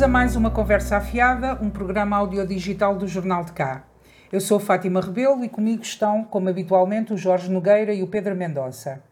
[0.00, 3.84] Bem-vindos a mais uma Conversa Afiada, um programa audiodigital do Jornal de Cá.
[4.32, 8.34] Eu sou Fátima Rebelo e comigo estão, como habitualmente, o Jorge Nogueira e o Pedro
[8.34, 9.02] Mendonça.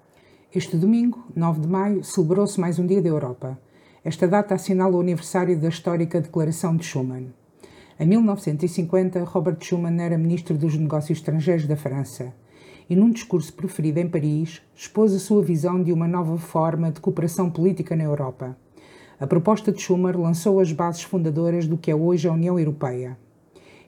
[0.54, 3.58] Este domingo, 9 de maio, celebrou-se mais um Dia da Europa.
[4.02, 7.34] Esta data assinala o aniversário da histórica Declaração de Schuman.
[8.00, 12.32] Em 1950, Robert Schuman era ministro dos Negócios Estrangeiros da França
[12.88, 16.98] e, num discurso proferido em Paris, expôs a sua visão de uma nova forma de
[16.98, 18.56] cooperação política na Europa.
[19.20, 23.18] A proposta de Schuman lançou as bases fundadoras do que é hoje a União Europeia.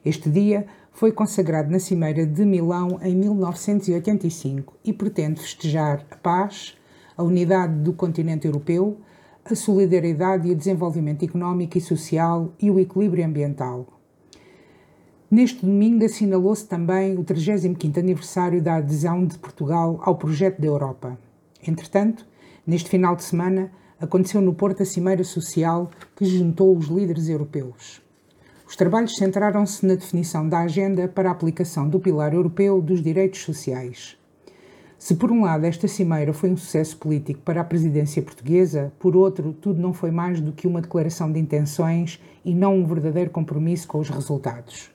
[0.03, 6.77] Este dia foi consagrado na Cimeira de Milão em 1985 e pretende festejar a paz,
[7.15, 8.97] a unidade do continente europeu,
[9.45, 13.87] a solidariedade e o desenvolvimento económico e social e o equilíbrio ambiental.
[15.29, 21.17] Neste domingo assinalou-se também o 35º aniversário da adesão de Portugal ao projeto da Europa.
[21.65, 22.27] Entretanto,
[22.67, 23.71] neste final de semana,
[24.01, 28.01] aconteceu no Porto a Cimeira Social que juntou os líderes europeus.
[28.67, 33.41] Os trabalhos centraram-se na definição da agenda para a aplicação do Pilar Europeu dos Direitos
[33.41, 34.17] Sociais.
[34.97, 39.15] Se, por um lado, esta cimeira foi um sucesso político para a presidência portuguesa, por
[39.15, 43.29] outro, tudo não foi mais do que uma declaração de intenções e não um verdadeiro
[43.29, 44.91] compromisso com os resultados.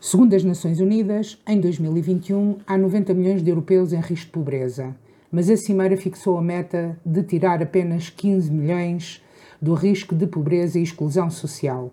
[0.00, 4.96] Segundo as Nações Unidas, em 2021 há 90 milhões de europeus em risco de pobreza,
[5.30, 9.22] mas a Cimeira fixou a meta de tirar apenas 15 milhões
[9.60, 11.92] do risco de pobreza e exclusão social.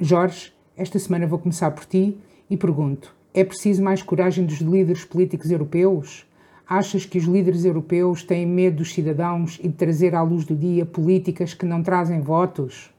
[0.00, 5.04] Jorge, esta semana vou começar por ti e pergunto: é preciso mais coragem dos líderes
[5.04, 6.26] políticos europeus?
[6.66, 10.54] Achas que os líderes europeus têm medo dos cidadãos e de trazer à luz do
[10.54, 12.90] dia políticas que não trazem votos?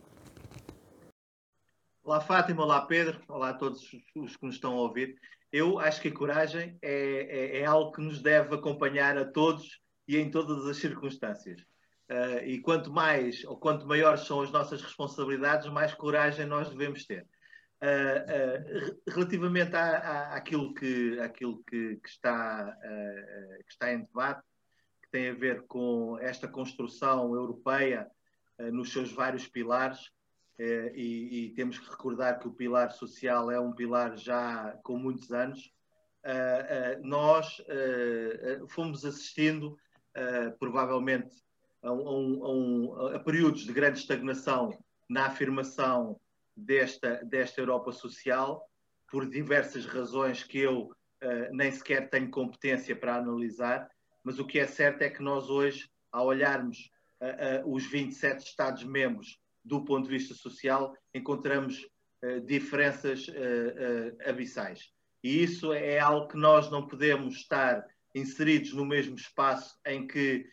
[2.04, 3.82] Olá Fátima, olá Pedro, olá a todos
[4.16, 5.16] os que nos estão a ouvir.
[5.52, 9.82] Eu acho que a coragem é, é, é algo que nos deve acompanhar a todos
[10.08, 11.62] e em todas as circunstâncias.
[12.10, 17.06] Uh, e quanto mais ou quanto maiores são as nossas responsabilidades, mais coragem nós devemos
[17.06, 17.26] ter.
[17.82, 22.78] Uh, uh, relativamente à, à, àquilo, que, àquilo que, que está,
[23.66, 24.44] que está em debate,
[25.04, 28.10] que tem a ver com esta construção europeia
[28.72, 30.12] nos seus vários pilares,
[30.64, 34.96] eh, e, e, temos que recordar que o pilar social é um pilar já com
[34.96, 35.74] muitos anos.
[36.24, 37.60] Eh, eh, nós
[38.70, 39.76] fomos assistindo,
[40.60, 41.36] provavelmente,
[41.82, 44.78] a, a, a, períodos de grande estagnação
[45.10, 46.20] na afirmação
[46.56, 48.70] desta, desta Europa social,
[49.10, 50.96] por diversas razões que eu
[51.52, 53.90] nem sequer tenho competência para analisar,
[54.24, 56.92] mas o que é certo é que nós hoje, ao olharmos
[57.66, 61.86] os 27 Estados-membros do ponto de vista social, encontramos
[62.24, 64.92] uh, diferenças uh, abissais.
[65.24, 67.86] E isso é algo que nós não podemos estar
[68.16, 70.50] inseridos no mesmo espaço em que,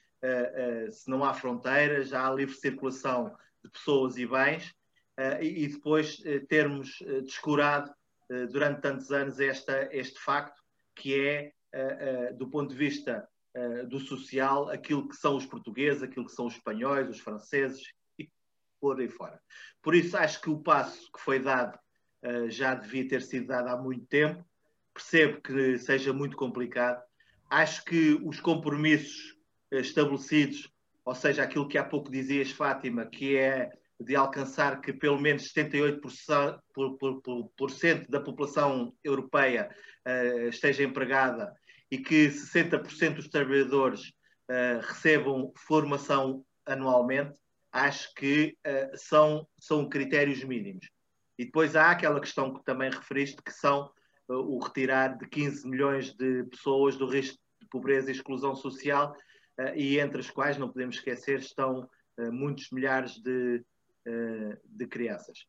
[0.92, 4.74] se não há fronteiras, há livre circulação de pessoas e bens,
[5.40, 7.90] e, depois termos descurado
[8.52, 10.62] durante tantos anos esta, este facto,
[10.94, 11.52] que é,
[12.34, 13.26] do ponto de vista
[13.88, 17.82] do social, aquilo que são os portugueses, aquilo que são os espanhóis, os franceses
[18.80, 19.40] por aí fora.
[19.82, 21.78] Por isso, acho que o passo que foi dado
[22.24, 24.44] uh, já devia ter sido dado há muito tempo.
[24.94, 27.02] Percebo que seja muito complicado.
[27.50, 29.36] Acho que os compromissos
[29.72, 30.70] uh, estabelecidos,
[31.04, 35.52] ou seja, aquilo que há pouco dizias, Fátima, que é de alcançar que pelo menos
[35.52, 39.68] 78% por, por, por, por cento da população europeia
[40.06, 41.52] uh, esteja empregada
[41.90, 44.12] e que 60% dos trabalhadores
[44.82, 47.38] recebam formação anualmente,
[47.72, 50.88] acho que uh, são, são critérios mínimos.
[51.38, 53.90] E depois há aquela questão que também referiste, que são
[54.28, 59.14] uh, o retirar de 15 milhões de pessoas do risco de pobreza e exclusão social,
[59.60, 61.88] uh, e entre as quais, não podemos esquecer, estão
[62.32, 63.64] muitos milhares de,
[64.64, 65.46] de crianças.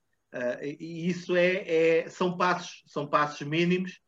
[0.62, 4.00] e isso é, é, são, passos, são passos mínimos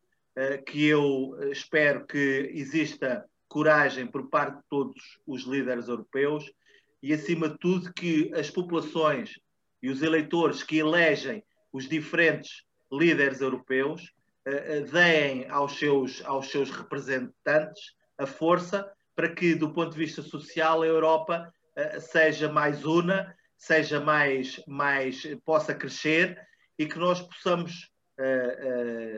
[0.68, 6.54] que eu espero que exista coragem por parte de todos os líderes europeus
[7.02, 9.40] e, acima de tudo, que as populações
[9.82, 11.44] e os eleitores que elegem
[11.74, 14.12] os diferentes líderes europeus
[14.48, 20.22] uh, deem aos seus, aos seus representantes a força para que, do ponto de vista
[20.22, 26.38] social, a Europa uh, seja mais una, seja mais, mais possa crescer
[26.78, 27.92] e que nós possamos,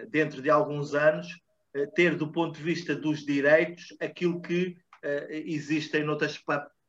[0.10, 1.28] dentro de alguns anos,
[1.96, 4.76] ter, do ponto de vista dos direitos, aquilo que
[5.30, 6.38] existem noutras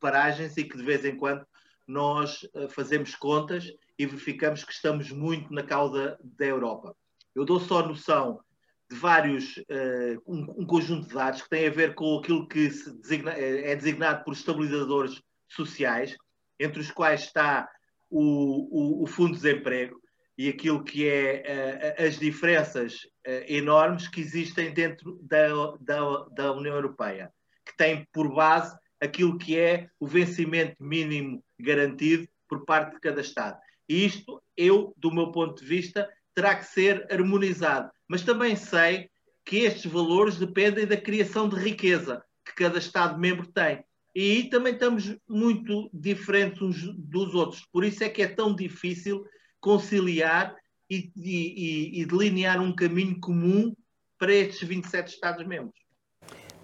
[0.05, 1.43] paragens e que de vez em quando
[1.87, 3.65] nós uh, fazemos contas
[3.97, 6.95] e verificamos que estamos muito na cauda da Europa.
[7.33, 8.39] Eu dou só noção
[8.87, 12.67] de vários, uh, um, conjunto de dados que tem a ver com aquilo que
[13.01, 15.19] designa, é designado por estabilizadores
[15.49, 16.15] sociais,
[16.59, 17.67] entre os quais está
[18.07, 19.99] o, o, o Fundo de Desemprego
[20.37, 23.07] e aquilo que é as diferenças
[23.47, 25.47] enormes que existem dentro da,
[25.79, 27.31] da, da União Europeia,
[27.65, 33.21] que tem por base aquilo que é o vencimento mínimo garantido por parte de cada
[33.21, 33.57] Estado.
[33.87, 37.89] E isto, eu, do meu ponto de vista, terá que ser harmonizado.
[38.07, 39.09] Mas também sei
[39.45, 43.83] que estes valores dependem da criação de riqueza que cada Estado-membro tem.
[44.13, 47.65] E aí também estamos muito diferentes uns dos outros.
[47.71, 49.25] Por isso é que é tão difícil
[49.59, 50.55] conciliar
[50.89, 53.75] e, e, e delinear um caminho comum
[54.17, 55.84] para estes 27 Estados-membros.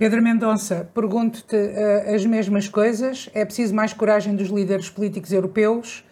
[0.01, 3.29] Pedro Mendonça, pergunto-te uh, as mesmas coisas.
[3.35, 6.03] É preciso mais coragem dos líderes políticos europeus?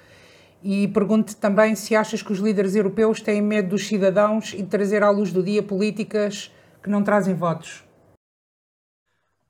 [0.62, 4.68] E pergunto-te também se achas que os líderes europeus têm medo dos cidadãos e de
[4.68, 6.54] trazer à luz do dia políticas
[6.84, 7.84] que não trazem votos.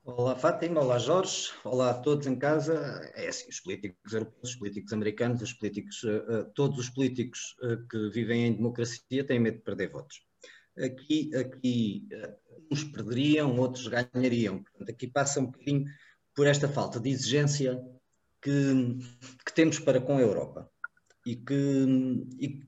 [0.06, 3.12] Olá Fátima, olá Jorge, olá a todos em casa.
[3.14, 7.86] É assim, os políticos europeus, os políticos americanos, os políticos, uh, todos os políticos uh,
[7.90, 10.29] que vivem em democracia têm medo de perder votos.
[10.78, 14.62] Aqui, aqui uh, uns perderiam, outros ganhariam.
[14.62, 15.84] Portanto, aqui passa um bocadinho
[16.34, 17.80] por esta falta de exigência
[18.40, 18.98] que,
[19.44, 20.70] que temos para com a Europa.
[21.26, 21.86] E que,
[22.38, 22.66] e,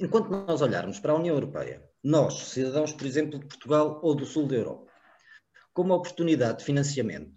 [0.00, 4.24] enquanto nós olharmos para a União Europeia, nós, cidadãos, por exemplo, de Portugal ou do
[4.24, 4.90] sul da Europa,
[5.72, 7.32] como oportunidade de financiamento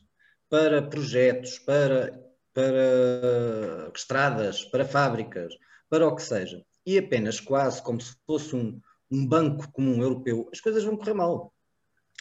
[0.50, 2.18] para projetos, para,
[2.54, 5.54] para estradas, para fábricas,
[5.89, 10.50] para o que seja, e apenas quase como se fosse um, um banco comum europeu,
[10.51, 11.54] as coisas vão correr mal.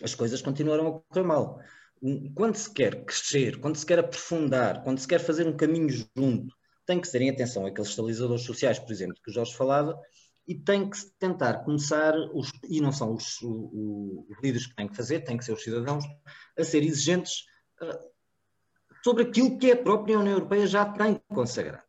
[0.02, 1.60] As coisas continuarão a correr mal.
[2.34, 6.54] Quando se quer crescer, quando se quer aprofundar, quando se quer fazer um caminho junto,
[6.84, 9.98] tem que ser em atenção àqueles estabilizadores sociais, por exemplo, que o Jorge falava,
[10.46, 14.94] e tem que tentar começar, os, e não são os, os, líderes que têm que
[14.94, 16.04] fazer, têm que ser os cidadãos,
[16.56, 17.46] a ser exigentes
[17.82, 17.98] uh,
[19.02, 21.82] sobre aquilo que a própria União Europeia já tem consagrado.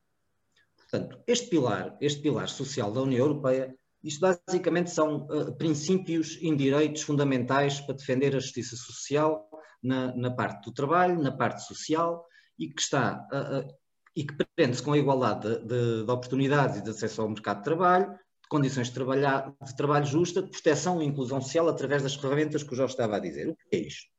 [0.77, 7.01] Portanto, este pilar, este pilar social da União Europeia, isto basicamente são uh, princípios indireitos
[7.01, 9.49] fundamentais para defender a justiça social
[9.81, 12.25] na, na, parte do trabalho, na parte social,
[12.57, 13.73] e que está uh,
[14.15, 17.57] e que prende-se com a igualdade de, de, de oportunidades e de acesso ao mercado
[17.57, 22.15] de trabalho, condições de, trabalhar, de trabalho justa, de proteção e inclusão social através das
[22.15, 23.49] ferramentas que o Jorge estava a dizer.
[23.49, 24.09] O que é isto?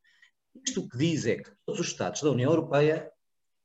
[0.65, 3.11] Isto que diz é que todos os Estados da União Europeia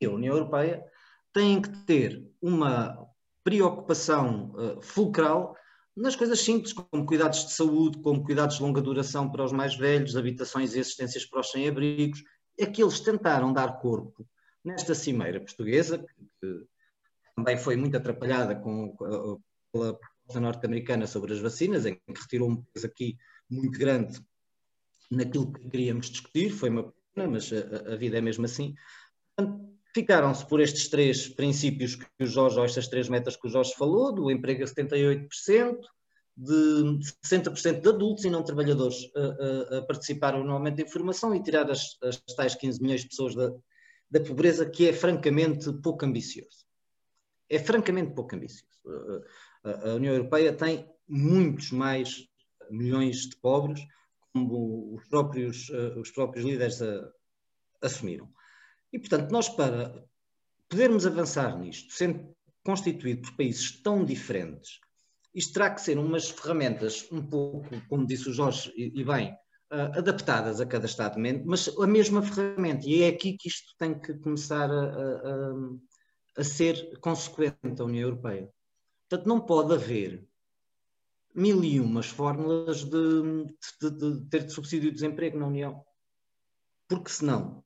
[0.02, 0.84] e a União Europeia
[1.32, 3.08] têm que ter uma
[3.44, 5.56] preocupação uh, fulcral
[5.96, 9.76] nas coisas simples, como cuidados de saúde, como cuidados de longa duração para os mais
[9.76, 12.24] velhos, habitações e assistências para os sem-abrigos.
[12.58, 14.28] É que eles tentaram dar corpo
[14.64, 16.04] nesta cimeira portuguesa,
[16.40, 16.66] que
[17.36, 18.96] também foi muito atrapalhada com,
[19.72, 20.00] pela
[20.36, 23.18] norte-americana sobre as vacinas, em que retirou um peso aqui
[23.50, 24.20] muito grande
[25.12, 28.74] naquilo que queríamos discutir, foi uma pena, mas a, a vida é mesmo assim.
[29.94, 33.74] Ficaram-se por estes três princípios que o Jorge, ou estas três metas que o Jorge
[33.76, 35.80] falou, do emprego a 78%,
[36.36, 41.36] de 60% de adultos e não trabalhadores a, a, a participaram no aumento da informação
[41.36, 43.52] e tirar as, as tais 15 milhões de pessoas da,
[44.10, 46.66] da pobreza, que é francamente pouco ambicioso.
[47.48, 48.74] É francamente pouco ambicioso
[49.64, 52.28] a União Europeia tem muitos mais
[52.70, 53.82] milhões de pobres,
[54.34, 57.12] como os próprios, eh, os próprios líderes a,
[57.82, 58.30] assumiram.
[58.94, 60.06] E, portanto, nós para
[60.70, 62.34] podermos avançar nisto, sendo
[62.64, 64.80] constituído por países tão diferentes,
[65.34, 69.34] isto terá que ser umas ferramentas um pouco, como disse o Jorge, e, bem,
[69.72, 72.88] uh, adaptadas a cada Estado-membro, mas a mesma ferramenta.
[72.88, 75.54] E é aqui que isto tem que começar a, a,
[76.38, 78.48] a ser consequente a União Europeia.
[79.10, 80.24] Portanto, não pode haver
[81.36, 83.46] mil e umas fórmulas de,
[83.82, 85.84] de, de ter de subsídio de desemprego na União.
[86.88, 87.64] Porque senão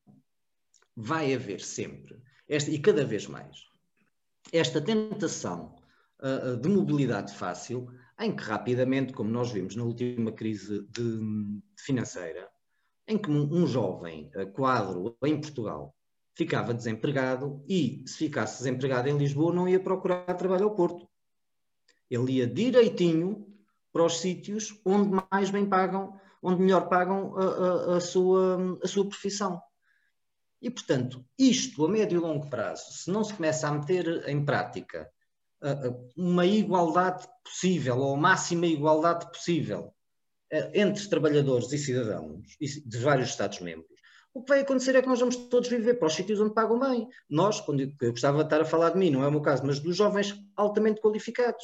[1.00, 3.66] vai haver sempre, esta, e cada vez mais,
[4.52, 5.76] esta tentação
[6.20, 7.88] uh, de mobilidade fácil,
[8.20, 11.20] em que rapidamente, como nós vimos na última crise de,
[11.78, 12.50] financeira,
[13.08, 15.96] em que um, um jovem uh, quadro em Portugal
[16.34, 21.08] ficava desempregado e, se ficasse desempregado em Lisboa, não ia procurar trabalho ao Porto.
[22.10, 23.48] Ele ia direitinho
[23.94, 28.88] para os sítios onde mais bem pagam, onde melhor pagam a, a, a, sua, a
[28.88, 29.62] sua profissão.
[30.62, 34.44] E, portanto, isto a médio e longo prazo, se não se começa a meter em
[34.44, 35.10] prática
[36.16, 39.94] uma igualdade possível, ou a máxima igualdade possível,
[40.74, 43.98] entre trabalhadores e cidadãos de vários Estados-membros,
[44.34, 46.80] o que vai acontecer é que nós vamos todos viver para os sítios onde pagam
[46.80, 47.08] bem.
[47.28, 49.66] Nós, quando eu gostava de estar a falar de mim, não é o meu caso,
[49.66, 51.64] mas dos jovens altamente qualificados.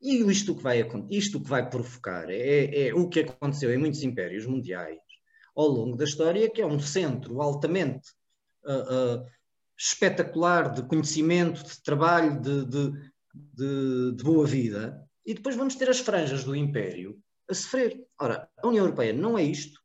[0.00, 4.02] E isto que vai, isto que vai provocar é, é, o que aconteceu em muitos
[4.02, 4.98] impérios mundiais
[5.54, 8.08] ao longo da história, que é um centro altamente
[8.68, 9.26] uh,
[9.76, 12.90] espetacular de conhecimento, de trabalho, de, de,
[13.34, 18.04] de, de boa vida, e depois vamos ter as franjas do Império a sofrer.
[18.20, 19.80] Ora, a União Europeia não é isto,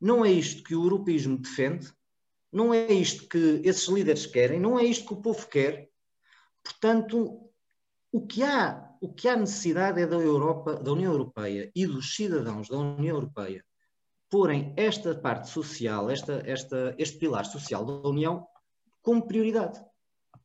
[0.00, 1.92] não é isto que o europeísmo defende,
[2.52, 5.88] não é isto que esses líderes querem, não é isto que o povo quer.
[6.62, 7.50] Portanto,
[8.12, 12.14] o que há, o que há necessidade é da Europa, da União Europeia e dos
[12.14, 13.64] cidadãos da União Europeia
[14.34, 18.44] porem esta parte social, esta, esta, este pilar social da União
[19.00, 19.80] como prioridade.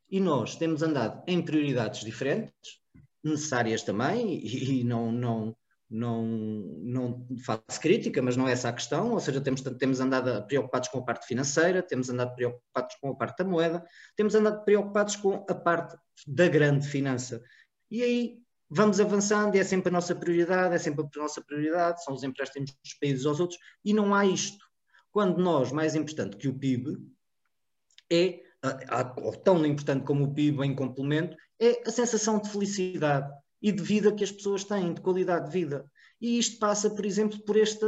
[0.07, 2.79] E nós temos andado em prioridades diferentes,
[3.23, 5.57] necessárias também, e, e não, não,
[5.89, 10.45] não, não faço crítica, mas não é essa a questão, ou seja, temos, temos andado
[10.45, 13.83] preocupados com a parte financeira, temos andado preocupados com a parte da moeda,
[14.15, 17.41] temos andado preocupados com a parte da grande finança.
[17.89, 22.13] E aí vamos avançando é sempre a nossa prioridade, é sempre a nossa prioridade, são
[22.13, 24.63] os empréstimos dos países aos outros, e não há isto.
[25.11, 26.97] Quando nós, mais importante que o PIB,
[28.11, 28.41] é,
[29.17, 33.81] ou tão importante como o PIB em complemento, é a sensação de felicidade e de
[33.81, 35.89] vida que as pessoas têm, de qualidade de vida.
[36.21, 37.87] E isto passa, por exemplo, por esta,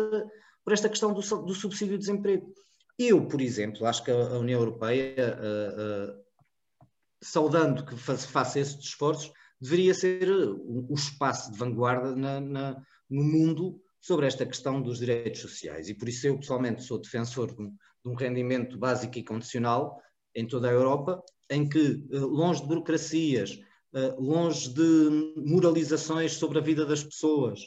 [0.63, 2.53] por esta questão do, do subsídio de desemprego.
[2.97, 6.85] Eu, por exemplo, acho que a União Europeia, uh, uh,
[7.21, 13.23] saudando que faça esses esforços, deveria ser o, o espaço de vanguarda na, na, no
[13.23, 15.87] mundo sobre esta questão dos direitos sociais.
[15.87, 20.01] E por isso eu, pessoalmente, sou defensor de um, de um rendimento básico e condicional
[20.33, 23.59] em toda a Europa, em que, uh, longe de burocracias,
[23.93, 27.59] eh, longe de moralizações sobre a vida das pessoas,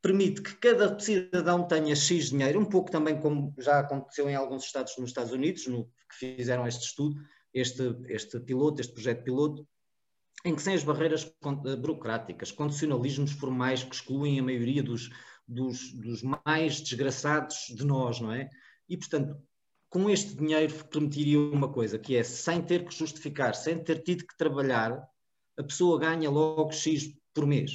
[0.00, 4.64] permite que cada cidadão tenha X dinheiro, um pouco também como já aconteceu em alguns
[4.64, 7.14] estados nos Estados Unidos, no que fizeram este estudo,
[7.54, 9.64] este, este piloto, este projeto piloto,
[10.44, 15.10] em que sem as barreiras eh, burocráticas, condicionalismos formais que excluem a maioria dos,
[15.46, 18.50] dos, dos mais desgraçados de nós, não é?
[18.88, 19.40] E, portanto,
[19.88, 24.26] com este dinheiro permitiria uma coisa, que é sem ter que justificar, sem ter tido
[24.26, 25.06] que trabalhar,
[25.56, 27.72] a pessoa ganha logo X por mês.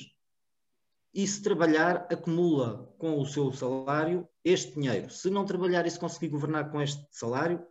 [1.14, 5.10] E se trabalhar, acumula com o seu salário este dinheiro.
[5.10, 7.66] Se não trabalhar e se conseguir governar com este salário,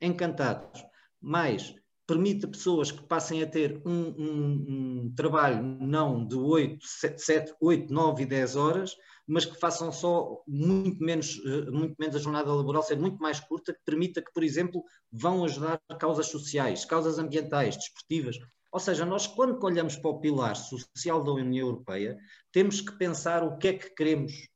[0.00, 0.84] encantados.
[1.20, 1.74] Mas
[2.10, 7.54] permite pessoas que passem a ter um, um, um trabalho não de 8, 7, 7,
[7.60, 12.18] 8, 9 e 10 horas, mas que façam só muito menos, eh, muito menos a
[12.18, 16.84] jornada laboral ser muito mais curta, que permita que, por exemplo, vão ajudar causas sociais,
[16.84, 18.36] causas ambientais, desportivas.
[18.72, 22.18] Ou seja, nós quando olhamos para o pilar social da União Europeia,
[22.50, 24.48] temos que pensar o que é que queremos,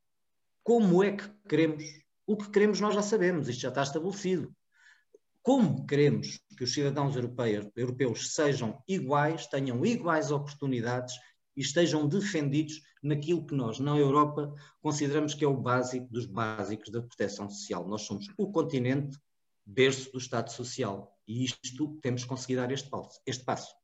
[0.65, 1.85] como é que queremos.
[2.27, 4.53] O que queremos nós já sabemos, isto já está estabelecido.
[5.45, 11.15] Como queremos que os cidadãos europeus, europeus sejam iguais, tenham iguais oportunidades
[11.55, 16.91] e estejam defendidos naquilo que nós, na Europa, consideramos que é o básico dos básicos
[16.91, 17.87] da proteção social.
[17.87, 19.19] Nós somos o continente
[19.67, 23.21] berço do Estado Social e isto temos que conseguir dar este passo.
[23.27, 23.84] Este passo.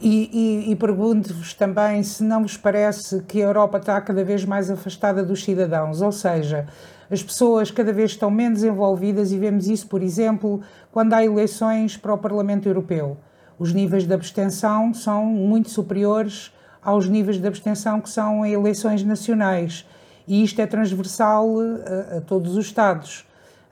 [0.00, 4.44] E, e, e pergunto-vos também se não vos parece que a Europa está cada vez
[4.44, 6.66] mais afastada dos cidadãos, ou seja,
[7.10, 10.60] as pessoas cada vez estão menos envolvidas e vemos isso, por exemplo,
[10.92, 13.16] quando há eleições para o Parlamento Europeu.
[13.58, 16.52] Os níveis de abstenção são muito superiores
[16.82, 19.86] aos níveis de abstenção que são em eleições nacionais.
[20.28, 23.24] E isto é transversal a, a todos os Estados.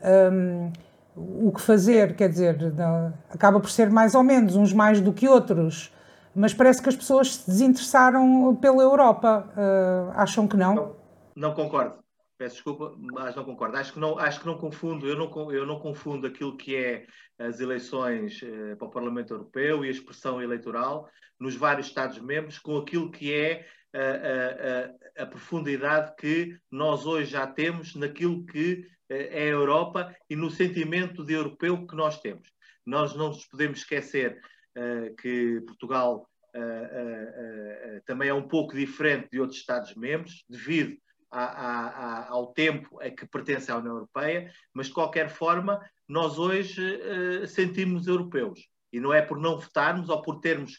[0.03, 0.71] Um,
[1.14, 2.57] o que fazer, quer dizer,
[3.31, 5.92] acaba por ser mais ou menos, uns mais do que outros,
[6.35, 9.47] mas parece que as pessoas se desinteressaram pela Europa.
[9.57, 10.75] Uh, acham que não?
[10.75, 10.97] não?
[11.37, 12.02] Não concordo.
[12.38, 13.76] Peço desculpa, mas não concordo.
[13.76, 17.07] Acho que não, acho que não confundo, eu não, eu não confundo aquilo que é
[17.38, 22.76] as eleições eh, para o Parlamento Europeu e a expressão eleitoral nos vários Estados-membros com
[22.78, 29.01] aquilo que é a, a, a, profundidade que nós hoje já temos naquilo que eh,
[29.12, 32.49] é a Europa e no sentimento de europeu que nós temos.
[32.87, 34.40] Nós não nos podemos esquecer
[34.76, 40.97] uh, que Portugal uh, uh, também é um pouco diferente de outros Estados-membros, devido
[41.31, 46.38] a, a, ao tempo a que pertence à União Europeia, mas de qualquer forma, nós
[46.38, 47.00] hoje
[47.47, 48.69] sentimos europeus.
[48.92, 50.78] E não é por não votarmos ou por termos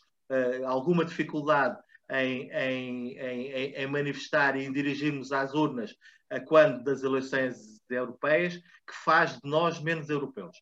[0.67, 1.75] alguma dificuldade
[2.11, 5.95] em, em, em, em, manifestar e em dirigirmos às urnas
[6.29, 10.57] a quando das eleições europeias que faz de nós menos europeus.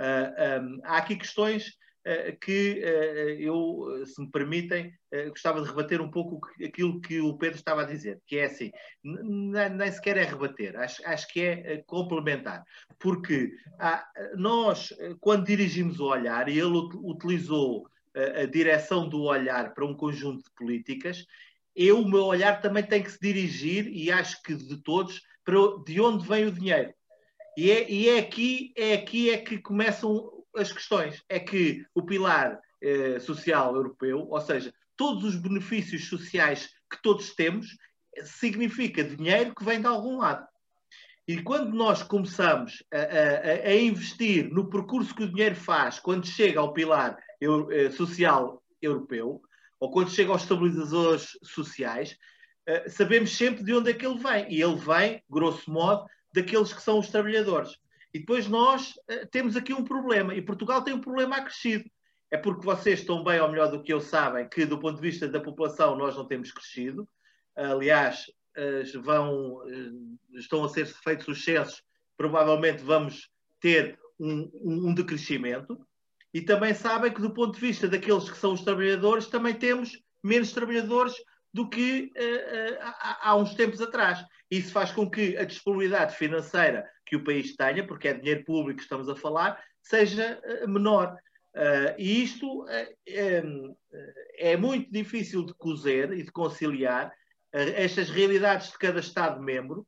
[0.00, 1.76] Uh, um, há aqui questões
[2.06, 4.92] eh, que eh, eu, se me permitem,
[5.30, 8.70] gostava de rebater um pouco aquilo que o Pedro estava a dizer, que é assim,
[9.02, 12.62] nem sequer é rebater, acho, acho que é complementar,
[12.98, 19.86] porque há, nós, quando dirigimos o olhar, e ele utilizou a direção do olhar para
[19.86, 21.24] um conjunto de políticas,
[21.74, 25.22] eu, o meu olhar também tem que se dirigir, e acho que de todos,
[25.84, 26.92] de onde vem o dinheiro.
[27.56, 31.22] E é, e é aqui, é aqui é que começam as questões.
[31.28, 37.34] É que o pilar eh, social europeu, ou seja, todos os benefícios sociais que todos
[37.34, 37.76] temos,
[38.24, 40.46] significa dinheiro que vem de algum lado.
[41.26, 46.26] E quando nós começamos a, a, a, investir no percurso que o dinheiro faz quando
[46.26, 49.40] chega ao pilar eh, social europeu,
[49.80, 52.16] ou quando chega aos estabilizadores sociais,
[52.66, 54.52] eh, sabemos sempre de onde é que ele vem.
[54.52, 57.78] E ele vem, grosso modo, daqueles que são os trabalhadores.
[58.12, 61.84] E depois nós eh, temos aqui um problema, e Portugal tem um problema acrescido.
[62.30, 65.02] É porque vocês estão bem ou melhor do que eu sabem que, do ponto de
[65.02, 67.08] vista da população, nós não temos crescido.
[67.54, 68.24] Aliás,
[69.02, 69.60] vão,
[70.32, 71.80] estão a ser feitos os censos,
[72.16, 73.30] provavelmente vamos
[73.60, 75.78] ter um, um, decrescimento.
[76.32, 79.96] E também sabem que, do ponto de vista daqueles que são os trabalhadores, também temos
[80.22, 81.14] menos trabalhadores
[81.54, 84.24] do que uh, uh, há, há, uns tempos atrás.
[84.50, 88.78] Isso faz com que a disponibilidade financeira que o país tenha, porque é dinheiro público
[88.78, 91.16] que estamos a falar, seja uh, menor.
[91.96, 92.66] e isto
[94.36, 97.12] é muito difícil de cozer e de conciliar
[97.52, 99.86] estas realidades de cada Estado-membro,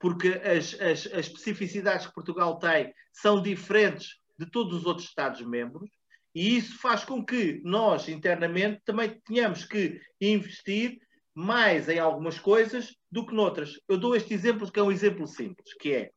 [0.00, 5.90] porque as, as, as especificidades que Portugal tem são diferentes de todos os outros Estados-membros,
[6.36, 11.00] e isso faz com que nós, internamente, também tenhamos que investir
[11.34, 13.80] mais em algumas coisas do que noutras.
[13.88, 16.10] Eu dou este exemplo que é um exemplo simples, que é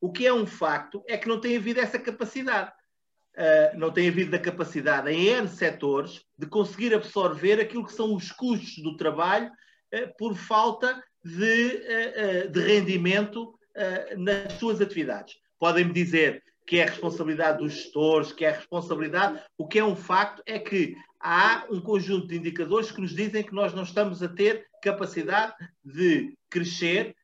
[0.00, 2.72] O que é um facto é que não tem havido essa capacidade.
[3.36, 8.14] Uh, não tem havido a capacidade em N setores de conseguir absorver aquilo que são
[8.14, 9.50] os custos do trabalho
[10.16, 15.36] por falta de, eh, eh, de rendimento eh, nas suas atividades.
[15.58, 19.40] Podem-me dizer que é responsabilidade dos gestores, que é responsabilidade.
[19.58, 23.42] O que é um facto é que há um conjunto de indicadores que nos dizem
[23.42, 25.54] que nós não estamos a ter capacidade
[25.84, 27.14] de crescer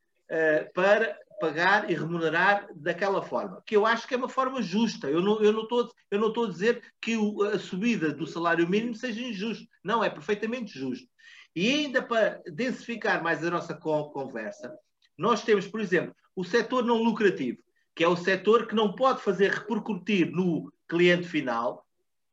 [0.74, 5.08] para pagar e remunerar daquela forma, que eu acho que é uma forma justa.
[5.08, 7.16] Eu não, eu não, estou, eu não estou a dizer que
[7.52, 9.66] a subida do salário mínimo seja injusto.
[9.84, 11.08] Não, é perfeitamente justo.
[11.56, 14.78] E ainda para densificar mais a nossa conversa,
[15.16, 17.58] nós temos, por exemplo, o setor não lucrativo,
[17.94, 21.86] que é o setor que não pode fazer repercutir no cliente final,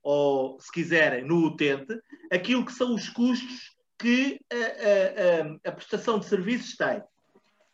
[0.04, 1.98] ou, se quiserem, no utente,
[2.30, 7.02] aquilo que são os custos que a, a, a, a prestação de serviços tem.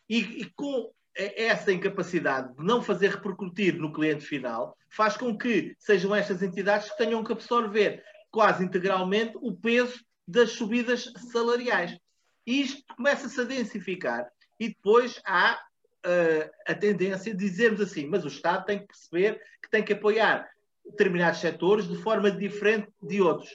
[0.08, 5.74] E, e, com essa incapacidade de não fazer repercutir no cliente final, faz com que
[5.80, 11.98] sejam estas entidades que tenham que absorver quase integralmente o peso das subidas salariais.
[12.46, 15.60] Isto começa-se a densificar e depois há
[16.06, 19.92] uh, a tendência de dizermos assim, mas o Estado tem que perceber que tem que
[19.92, 20.48] apoiar
[20.84, 23.50] determinados setores de forma diferente de outros.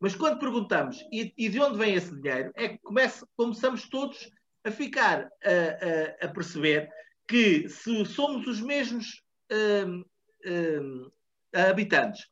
[0.00, 4.30] Mas quando perguntamos e, e de onde vem esse dinheiro, é que começa, começamos todos
[4.64, 6.88] a ficar a, a, a perceber
[7.26, 11.12] que se somos os mesmos uh, uh,
[11.52, 12.26] habitantes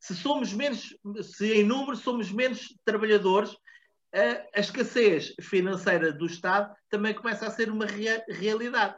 [0.00, 3.54] se somos menos, se em número somos menos trabalhadores,
[4.12, 8.96] a, escassez financeira do Estado também começa a ser uma rea, realidade.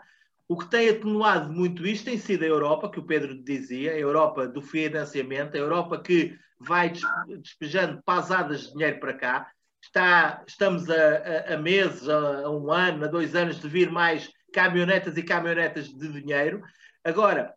[0.48, 3.98] O que tem atenuado muito isto tem sido a Europa, que o Pedro dizia, a
[3.98, 6.92] Europa do financiamento, a Europa que vai
[7.40, 9.50] despejando pasadas de dinheiro para cá.
[9.82, 13.90] Está, estamos a, a, a meses, a, a um ano, a dois anos de vir
[13.90, 16.62] mais caminhonetas e caminhonetas de dinheiro.
[17.02, 17.52] Agora,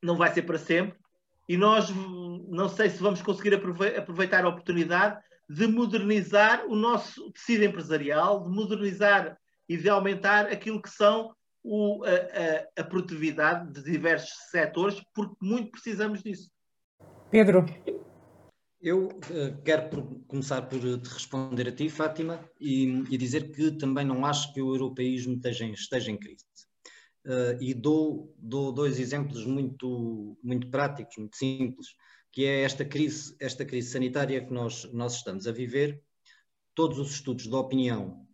[0.00, 0.97] não vai ser para sempre
[1.48, 1.90] e nós
[2.48, 8.54] não sei se vamos conseguir aproveitar a oportunidade de modernizar o nosso tecido empresarial, de
[8.54, 15.02] modernizar e de aumentar aquilo que são o, a, a, a, produtividade de diversos setores,
[15.14, 16.50] porque muito precisamos disso.
[17.30, 17.64] Pedro.
[18.80, 23.72] Eu uh, quero por, começar por te responder a ti, Fátima, e, e, dizer que
[23.72, 26.44] também não acho que o europeísmo esteja, esteja em crise.
[27.28, 31.88] Uh, e dou, dou, dois exemplos muito, muito práticos, muito simples,
[32.32, 36.02] que é esta crise, esta crise sanitária que nós, nós estamos a viver.
[36.74, 38.26] Todos os estudos de opinião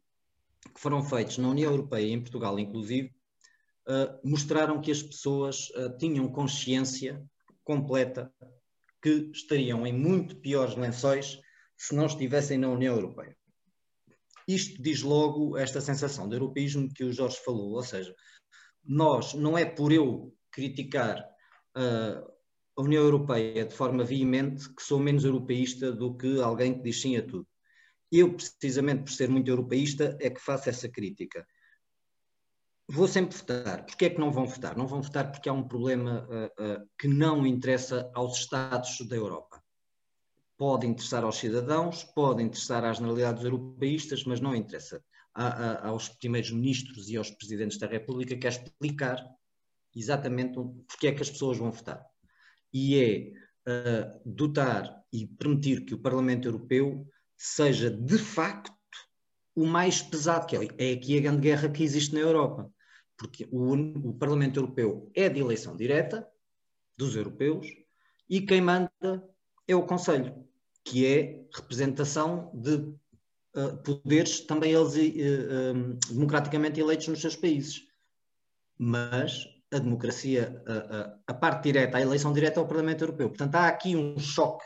[0.73, 3.13] que foram feitos na União Europeia em Portugal, inclusive,
[3.89, 7.21] uh, mostraram que as pessoas uh, tinham consciência
[7.65, 8.33] completa
[9.03, 11.41] que estariam em muito piores lençóis
[11.77, 13.37] se não estivessem na União Europeia.
[14.47, 18.15] Isto diz logo esta sensação de europeísmo que o Jorge falou, ou seja,
[18.87, 21.19] nós, não é por eu criticar
[21.77, 22.35] uh,
[22.77, 27.01] a União Europeia de forma veemente que sou menos europeísta do que alguém que diz
[27.01, 27.47] sim a tudo.
[28.11, 31.47] Eu, precisamente por ser muito europeísta, é que faço essa crítica.
[32.87, 33.85] Vou sempre votar.
[33.87, 34.77] Porquê é que não vão votar?
[34.77, 39.17] Não vão votar porque há um problema uh, uh, que não interessa aos Estados da
[39.17, 39.63] Europa.
[40.57, 45.03] Pode interessar aos cidadãos, pode interessar às generalidades europeístas, mas não interessa
[45.35, 49.25] a, a, aos primeiros ministros e aos presidentes da República, que é explicar
[49.95, 50.55] exatamente
[50.89, 52.05] porque é que as pessoas vão votar.
[52.73, 58.73] E é uh, dotar e permitir que o Parlamento Europeu seja de facto
[59.55, 62.73] o mais pesado, que é, é aqui a grande guerra que existe na Europa
[63.17, 63.73] porque o,
[64.09, 66.27] o Parlamento Europeu é de eleição direta
[66.97, 67.67] dos europeus
[68.29, 68.91] e quem manda
[69.67, 70.47] é o Conselho,
[70.85, 72.95] que é representação de
[73.55, 77.83] uh, poderes também eles uh, um, democraticamente eleitos nos seus países.
[78.79, 83.29] Mas a democracia, uh, a parte direta, a eleição direta ao Parlamento Europeu.
[83.29, 84.65] Portanto, há aqui um choque,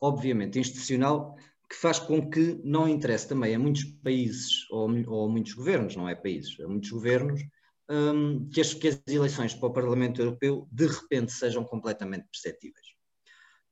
[0.00, 1.36] obviamente, institucional
[1.68, 5.96] que faz com que não interesse também a muitos países ou, ou a muitos governos,
[5.96, 7.42] não é países, a muitos governos,
[7.88, 12.95] um, que, as, que, as, eleições para o Parlamento Europeu de repente sejam completamente perceptíveis.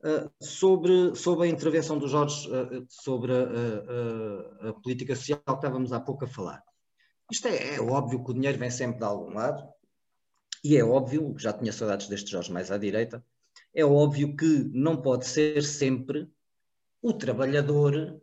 [0.05, 5.53] Uh, sobre, sobre a intervenção do Jorge uh, sobre a, a, a, política social que
[5.53, 6.62] estávamos há pouco a falar.
[7.33, 9.67] Isto é, é, óbvio que o dinheiro vem sempre de algum lado,
[10.62, 13.25] e é óbvio, já tinha saudades deste Jorge mais à direita,
[13.75, 16.29] é óbvio que não pode ser sempre
[17.01, 18.21] o trabalhador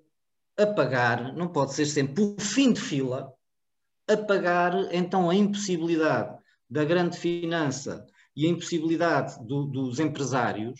[0.57, 3.33] a pagar, não pode ser sempre o fim de fila
[4.07, 6.37] a pagar então a impossibilidade
[6.69, 10.79] da grande finança e a impossibilidade do, dos empresários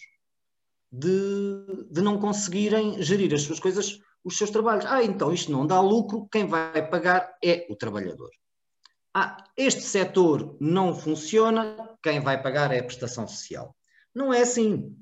[0.91, 4.85] de, de não conseguirem gerir as suas coisas, os seus trabalhos.
[4.85, 8.29] Ah, então isto não dá lucro, quem vai pagar é o trabalhador.
[9.13, 13.75] Ah, este setor não funciona, quem vai pagar é a prestação social.
[14.13, 14.95] Não é assim.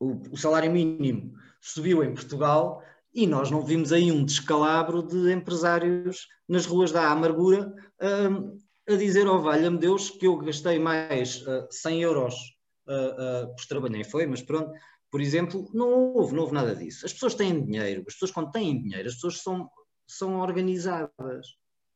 [0.00, 5.32] O, o salário mínimo subiu em Portugal e nós não vimos aí um descalabro de
[5.32, 11.42] empresários nas ruas da amargura um, a dizer, oh valha-me Deus, que eu gastei mais
[11.46, 12.34] uh, 100 euros
[12.86, 13.90] uh, uh, por.
[13.90, 14.72] Nem foi, mas pronto.
[15.10, 17.06] Por exemplo, não houve, não houve nada disso.
[17.06, 19.70] As pessoas têm dinheiro, as pessoas quando têm dinheiro, as pessoas são,
[20.06, 21.46] são organizadas.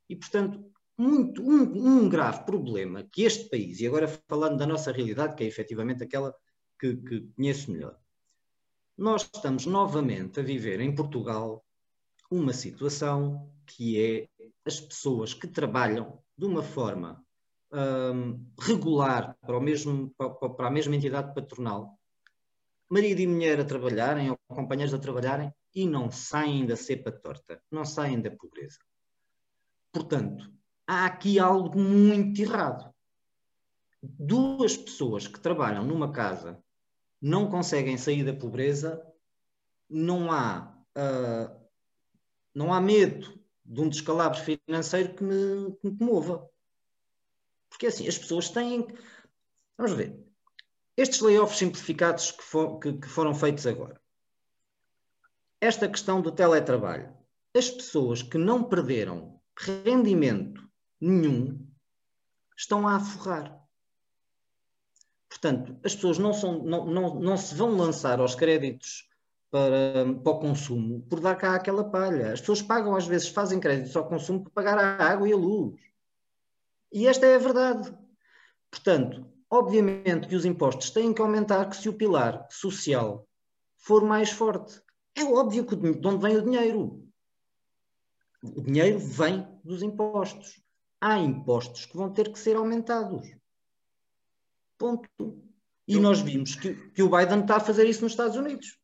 [0.09, 0.65] E, portanto,
[0.97, 5.45] muito, um, um, grave problema que este país, e agora falando da nossa realidade, que
[5.45, 6.35] é efetivamente aquela
[6.79, 7.99] que, que conheço melhor,
[8.97, 11.65] nós estamos novamente a viver em Portugal
[12.31, 14.29] uma situação que é
[14.65, 17.23] as pessoas que trabalham de uma forma
[17.73, 21.99] um, regular para, mesmo, para, para, a mesma entidade patronal,
[22.93, 27.59] marido e mulher a trabalharem ou companheiros a trabalharem e não saem da cepa torta,
[27.71, 28.79] não saem da pobreza.
[29.91, 30.53] Portanto,
[30.87, 32.95] há aqui algo muito errado.
[34.03, 36.63] Duas pessoas que trabalham numa casa
[37.19, 39.03] não conseguem sair da pobreza,
[39.89, 41.67] não há, uh,
[42.55, 46.47] não há medo de um descalabro financeiro que me, que me comova.
[47.71, 48.87] Porque assim, as pessoas têm.
[49.79, 50.32] Vamos ver.
[50.97, 54.01] Estes layoffs simplificados que, for, que, que foram feitos agora.
[55.61, 57.13] Esta questão do teletrabalho.
[57.57, 60.69] As pessoas que não perderam rendimento
[61.01, 61.67] nenhum
[62.57, 63.61] estão a aforrar.
[65.29, 69.09] Portanto, as pessoas não, são, não, não, não se vão lançar aos créditos
[69.51, 72.33] para, para o consumo por dar cá aquela palha.
[72.33, 75.37] As pessoas pagam, às vezes, fazem créditos ao consumo para pagar a água e a
[75.37, 75.81] luz.
[76.93, 77.97] E esta é a verdade.
[78.71, 83.29] Portanto, obviamente que os impostos têm que aumentar que se o pilar social
[83.77, 84.81] for mais forte.
[85.15, 87.07] É óbvio que de onde vem o dinheiro?
[88.43, 90.63] O dinheiro vem dos impostos.
[90.99, 93.31] Há impostos que vão ter que ser aumentados.
[94.79, 95.07] Ponto.
[95.87, 98.79] E nós vimos que, que o Biden está a fazer isso nos Estados Unidos.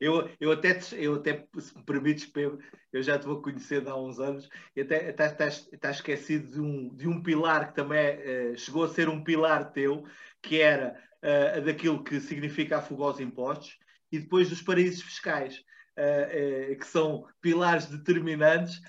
[0.00, 2.58] Eu, eu, até, eu até, se me permites, Pedro,
[2.92, 7.08] eu já te vou conhecendo há uns anos, e até estás, esquecido de um, de
[7.08, 10.04] um pilar que também uh, chegou a ser um pilar teu,
[10.42, 13.78] que era uh, daquilo que significa afogar os impostos,
[14.12, 15.62] e depois dos paraísos fiscais.
[15.98, 18.82] Uh, uh, que são pilares determinantes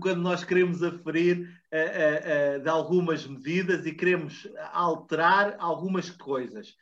[0.00, 6.74] quando nós queremos aferir uh, de algumas medidas e queremos alterar algumas coisas.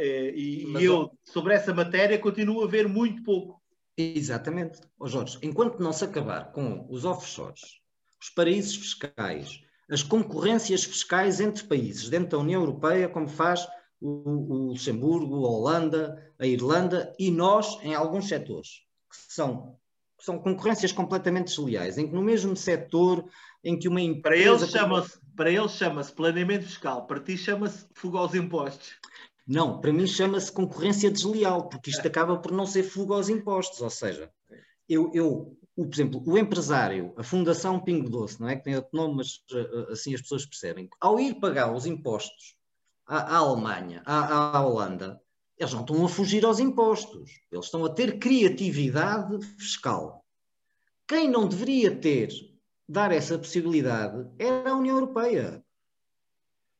[0.00, 3.60] e, e eu, sobre essa matéria, continuo a ver muito pouco.
[3.98, 4.80] Exatamente.
[4.96, 7.80] Oh, Jorge, enquanto não se acabar com os offshores,
[8.20, 13.66] os paraísos fiscais, as concorrências fiscais entre países dentro da União Europeia, como faz
[14.00, 19.78] o, o Luxemburgo, a Holanda, a Irlanda e nós em alguns setores que são
[20.22, 23.28] são concorrências completamente desleais, em que no mesmo setor
[23.64, 24.68] em que uma empresa...
[25.34, 28.92] Para eles chama-se chama-se planeamento fiscal, para ti chama-se fuga aos impostos.
[29.46, 33.80] Não, para mim chama-se concorrência desleal, porque isto acaba por não ser fuga aos impostos,
[33.80, 34.30] ou seja,
[34.88, 38.76] eu, eu o, por exemplo, o empresário, a Fundação Pingo Doce, não é que tem
[38.76, 42.56] outro nome, mas eh, assim as pessoas percebem, ao ir pagar os impostos
[43.06, 45.20] à, à Alemanha, à, à Holanda,
[45.62, 50.24] eles não estão a fugir aos impostos, eles estão a ter criatividade fiscal.
[51.06, 52.30] Quem não deveria ter,
[52.88, 55.64] dar essa possibilidade, era a União Europeia.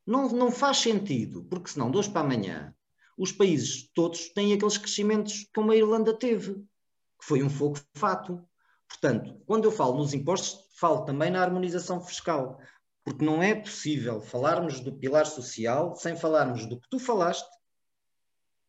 [0.06, 2.74] Não, não faz sentido, porque senão, de hoje para amanhã,
[3.16, 8.42] os países todos têm aqueles crescimentos como a Irlanda teve, que foi um fogo fato.
[8.88, 12.58] Portanto, quando eu falo nos impostos, falo também na harmonização fiscal,
[13.04, 17.48] porque não é possível falarmos do pilar social sem falarmos do que tu falaste,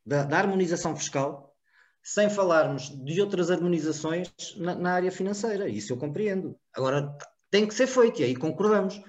[0.06, 1.54] da, da harmonização fiscal,
[2.02, 5.70] sem falarmos de outras harmonizações na, na, área financeira.
[5.70, 6.58] Isso eu compreendo.
[6.74, 7.16] Agora,
[7.50, 9.02] tem que ser feito, e aí concordamos.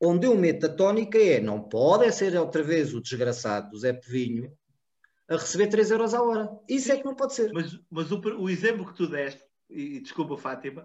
[0.00, 3.92] Onde eu meto a tónica é, não pode ser outra vez o desgraçado do Zé
[3.92, 4.52] Pevinho
[5.28, 6.50] a receber 3 euros a hora.
[6.68, 7.52] Isso é que não pode ser.
[7.52, 9.42] Mas, mas o, o exemplo que tu deste
[9.74, 10.84] e desculpa Fátima,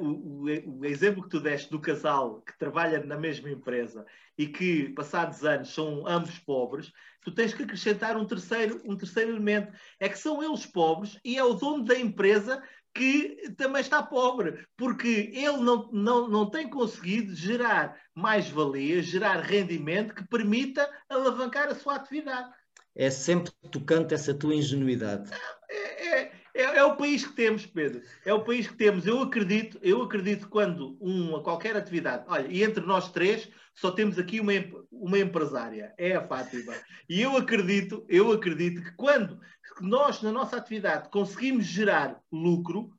[0.00, 4.04] uh, o, o, exemplo que tu deste do casal que trabalha na mesma empresa
[4.36, 9.32] e que, passados anos, são ambos pobres, tu tens que acrescentar um terceiro, um terceiro
[9.32, 9.72] elemento.
[9.98, 12.62] É que são eles pobres e é o dono da empresa
[12.94, 20.14] que também está pobre, porque ele não, não, não tem conseguido gerar mais-valia, gerar rendimento
[20.14, 22.50] que permita alavancar a sua atividade.
[22.94, 25.30] É sempre tocante essa tua ingenuidade.
[25.68, 28.02] É, é, é, é, o país que temos, Pedro.
[28.24, 29.06] É o país que temos.
[29.06, 34.18] Eu acredito, eu acredito quando uma qualquer atividade, olha, e entre nós três só temos
[34.18, 34.52] aqui uma,
[34.90, 36.72] uma empresária, é a Fátima.
[37.08, 39.38] E eu acredito, eu acredito que quando
[39.80, 42.90] nós na nossa atividade conseguimos gerar lucro,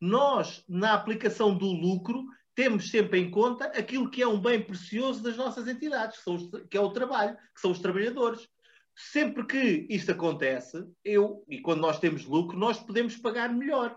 [0.00, 5.22] nós na aplicação do lucro temos sempre em conta aquilo que é um bem precioso
[5.22, 8.48] das nossas entidades, que, os, que é o trabalho, que são os trabalhadores
[8.94, 13.96] sempre que isto acontece, eu, e quando nós temos lucro, nós podemos pagar melhor.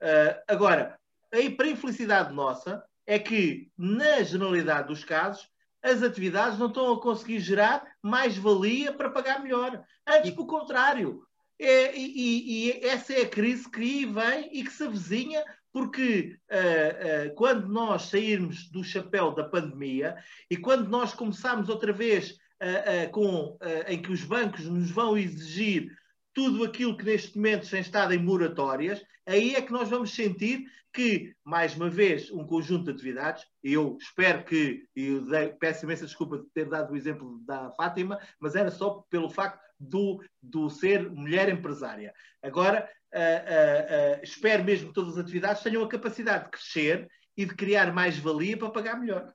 [0.00, 0.98] Uh, agora,
[1.32, 5.48] aí, para a infelicidade nossa, é que, na generalidade dos casos,
[5.82, 9.84] as atividades não estão a conseguir gerar mais valia para pagar melhor.
[10.06, 10.32] Antes, e...
[10.32, 11.22] pelo contrário.
[11.58, 16.36] É, e, e, essa é a crise que aí vem e que se avizinha, porque
[16.50, 20.16] uh, uh, quando nós sairmos do chapéu da pandemia
[20.50, 25.16] e quando nós começarmos outra vez uh, uh, com, em que os bancos nos vão
[25.16, 25.90] exigir
[26.32, 30.66] tudo aquilo que neste momento tem estado em moratórias, aí é que nós vamos sentir
[30.96, 35.20] que, mais uma vez, um conjunto de atividades, eu espero que, e
[35.60, 39.60] peço imensa desculpa de ter dado o exemplo da Fátima, mas era só pelo facto
[39.78, 42.14] do, do ser mulher empresária.
[42.42, 47.06] Agora, uh, uh, uh, espero mesmo que todas as atividades tenham a capacidade de crescer
[47.36, 49.30] e de criar mais valia para pagar melhor.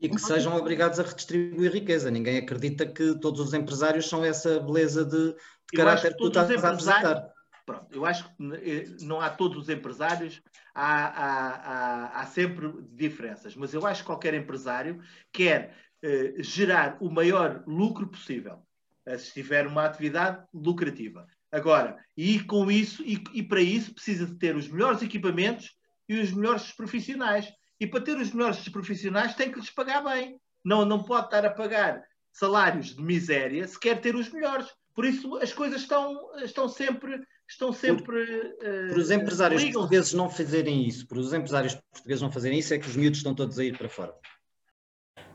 [0.00, 2.10] E que sejam obrigados a redistribuir riqueza.
[2.10, 6.50] Ninguém acredita que todos os empresários são essa beleza de, de caráter que, tu estás
[6.50, 7.30] a apresentar.
[7.66, 10.42] Pronto, eu acho que eh, não há todos os empresários,
[10.74, 15.00] há, há, há, há sempre diferenças, mas eu acho que qualquer empresário
[15.32, 18.58] quer eh, gerar o maior lucro possível,
[19.06, 21.26] eh, se tiver uma atividade lucrativa.
[21.52, 25.76] Agora, e com isso, e, e para isso precisa de ter os melhores equipamentos
[26.08, 27.52] e os melhores profissionais.
[27.80, 30.38] E para ter os melhores profissionais tem que lhes pagar bem.
[30.62, 34.66] Não, não pode estar a pagar salários de miséria se quer ter os melhores.
[34.94, 37.20] Por isso as coisas estão, estão sempre.
[37.48, 42.22] Estão sempre por, uh, por os empresários portugueses não fazerem isso, por os empresários portugueses
[42.22, 44.14] não fazerem isso, é que os miúdos estão todos a ir para fora.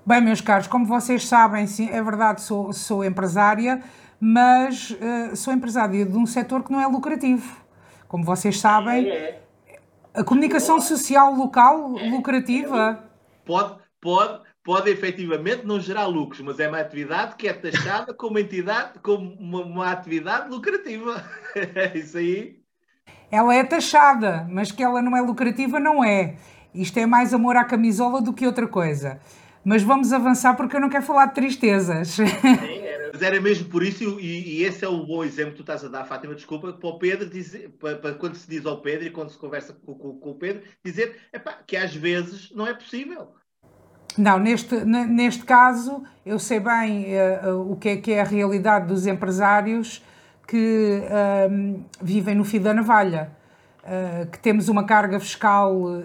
[0.05, 3.84] Bem, meus caros, como vocês sabem, sim, é verdade, sou, sou empresária,
[4.17, 7.62] mas uh, sou empresária de um setor que não é lucrativo.
[8.08, 9.44] Como vocês sabem, é, é.
[10.15, 13.04] A comunicação social local lucrativa?
[13.45, 18.39] Pode, pode, pode efetivamente não gerar lucros, mas é uma atividade que é taxada como
[18.39, 21.23] entidade, como uma, uma atividade lucrativa.
[21.73, 22.60] É isso aí.
[23.32, 26.36] Ela é taxada, mas que ela não é lucrativa, não é.
[26.73, 29.21] Isto é mais amor à camisola do que outra coisa.
[29.63, 32.10] Mas vamos avançar porque eu não quero falar de tristezas.
[32.10, 32.23] Sim,
[33.15, 35.86] mas era mesmo por isso, e, e, esse é o bom exemplo que tu estás
[35.86, 39.08] a dar, Fátima, desculpa, para o Pedro dizer, para, para quando se diz ao Pedro
[39.08, 42.67] e quando se conversa com, com, com o Pedro, dizer epá, que às vezes não
[42.67, 43.30] é possível.
[44.17, 47.06] Não, neste, neste caso, eu sei bem
[47.45, 50.04] uh, o que é, que é a realidade dos empresários
[50.45, 53.32] que uh, vivem no fio da navalha,
[53.80, 56.04] uh, que temos uma carga fiscal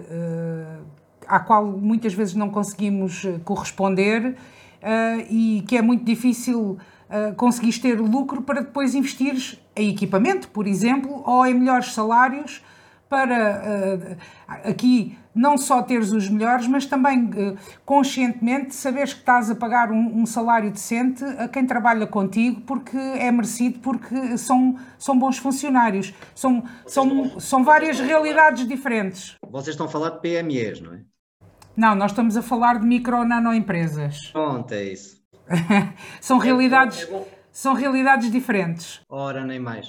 [1.27, 4.35] à qual muitas vezes não conseguimos eh, corresponder
[5.29, 6.77] e que é muito difícil
[7.11, 12.63] uh, conseguir ter lucro para depois investir em equipamento, por exemplo, ou em melhores salários
[13.09, 17.29] para aqui não só teres os melhores, mas também
[17.85, 22.97] conscientemente saberes que estás a pagar um, um, salário decente a quem trabalha contigo porque
[22.97, 26.13] é merecido, porque são, são bons funcionários.
[26.35, 29.35] São, são, são várias realidades diferentes.
[29.49, 31.01] Vocês estão a falar de PMEs, não é?
[31.75, 34.29] Não, nós estamos a falar de micro nano empresas.
[34.31, 35.20] Pronto, é isso.
[36.19, 39.01] são realidades, é são realidades diferentes.
[39.09, 39.87] Ora, nem mais.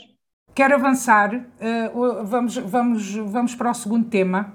[0.54, 4.52] Quero avançar, uh, vamos, vamos, vamos para o segundo tema,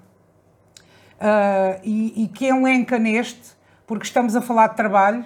[1.15, 3.56] uh, e, e que elenca neste,
[3.88, 5.26] porque estamos a falar de trabalho,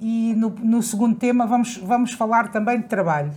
[0.00, 3.32] e no, no segundo tema vamos, vamos falar também de trabalho.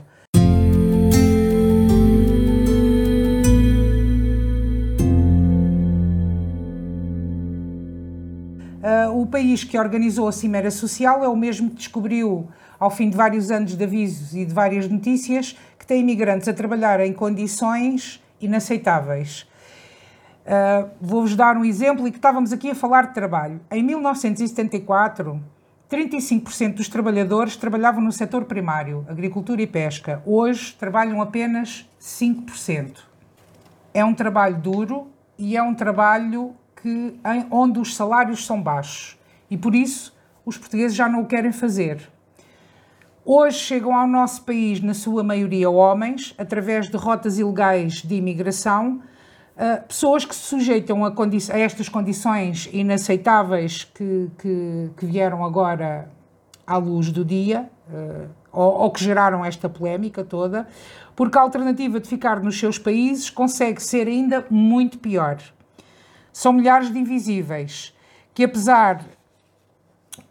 [8.79, 12.47] Uh, o país que organizou a Cimeira Social é o mesmo que descobriu,
[12.79, 15.55] ao fim de vários anos de avisos e de várias notícias,
[15.89, 19.41] tem imigrantes a trabalhar em condições inaceitáveis.
[20.45, 23.59] Uh, Vou-vos dar um exemplo e que estávamos aqui a falar de trabalho.
[23.71, 25.41] Em 1974,
[25.89, 30.21] 35% dos trabalhadores trabalhavam no setor primário, agricultura e pesca.
[30.27, 32.99] Hoje trabalham apenas 5%.
[33.91, 35.07] É um trabalho duro
[35.39, 39.17] e é um trabalho que, em, onde os salários são baixos.
[39.49, 40.15] E por isso
[40.45, 42.09] os portugueses já não o querem fazer.
[43.25, 49.01] Hoje chegam ao nosso país, na sua maioria, homens, através de rotas ilegais de imigração,
[49.55, 56.09] uh, pessoas que se sujeitam a, a estas condições inaceitáveis que, que, que, vieram agora
[56.65, 60.67] à luz do dia, uh, ou, ou que geraram esta polémica toda,
[61.15, 65.37] porque a alternativa de ficar nos seus países consegue ser ainda muito pior.
[66.31, 67.93] São milhares de invisíveis
[68.33, 69.05] que, apesar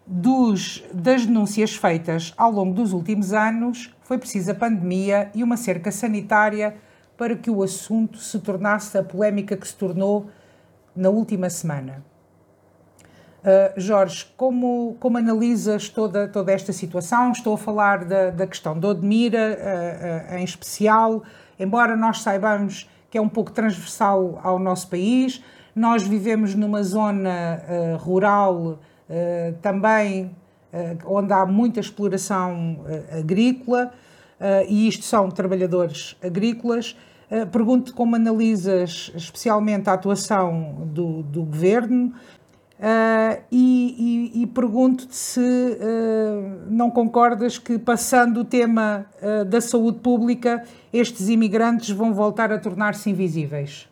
[0.06, 5.92] dos, das denúncias feitas ao longo dos últimos anos, foi precisa pandemia e uma cerca
[5.92, 6.76] sanitária
[7.16, 10.30] para que o assunto se tornasse a polémica que se tornou
[10.94, 12.02] na última semana.
[13.38, 17.30] Uh, Jorge, como, como analisas toda, toda esta situação?
[17.30, 21.22] Estou a falar da, da questão do Odmira uh, uh, em especial,
[21.58, 25.42] embora nós saibamos que é um pouco transversal ao nosso país,
[25.78, 28.78] nós vivemos numa zona rural
[29.10, 30.26] eh, também
[30.70, 33.90] uh, onde há muita exploração uh, agrícola,
[34.68, 36.96] e isto são trabalhadores agrícolas.
[37.50, 42.14] Pergunto como analisas especialmente a atuação do, do governo
[43.50, 45.76] e, e, e pergunto-te se
[46.70, 49.06] não concordas que, passando o tema
[49.48, 50.62] da saúde pública,
[50.92, 53.88] estes imigrantes vão voltar a tornar-se invisíveis.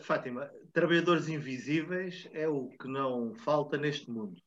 [0.00, 4.40] Fátima, trabalhadores invisíveis é o que não falta neste mundo.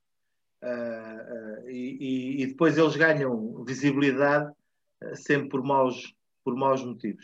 [0.63, 4.51] Uh, uh, e, e, depois eles ganham visibilidade
[5.03, 7.23] uh, sempre por maus, por maus motivos.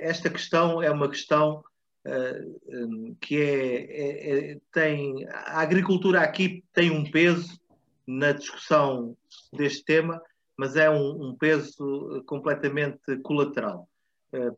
[0.00, 1.62] esta questão é uma questão
[2.06, 7.58] um, que é, é, é, tem a agricultura aqui tem um peso
[8.06, 9.16] na discussão
[9.52, 10.20] deste tema,
[10.56, 13.88] mas é um, um peso completamente colateral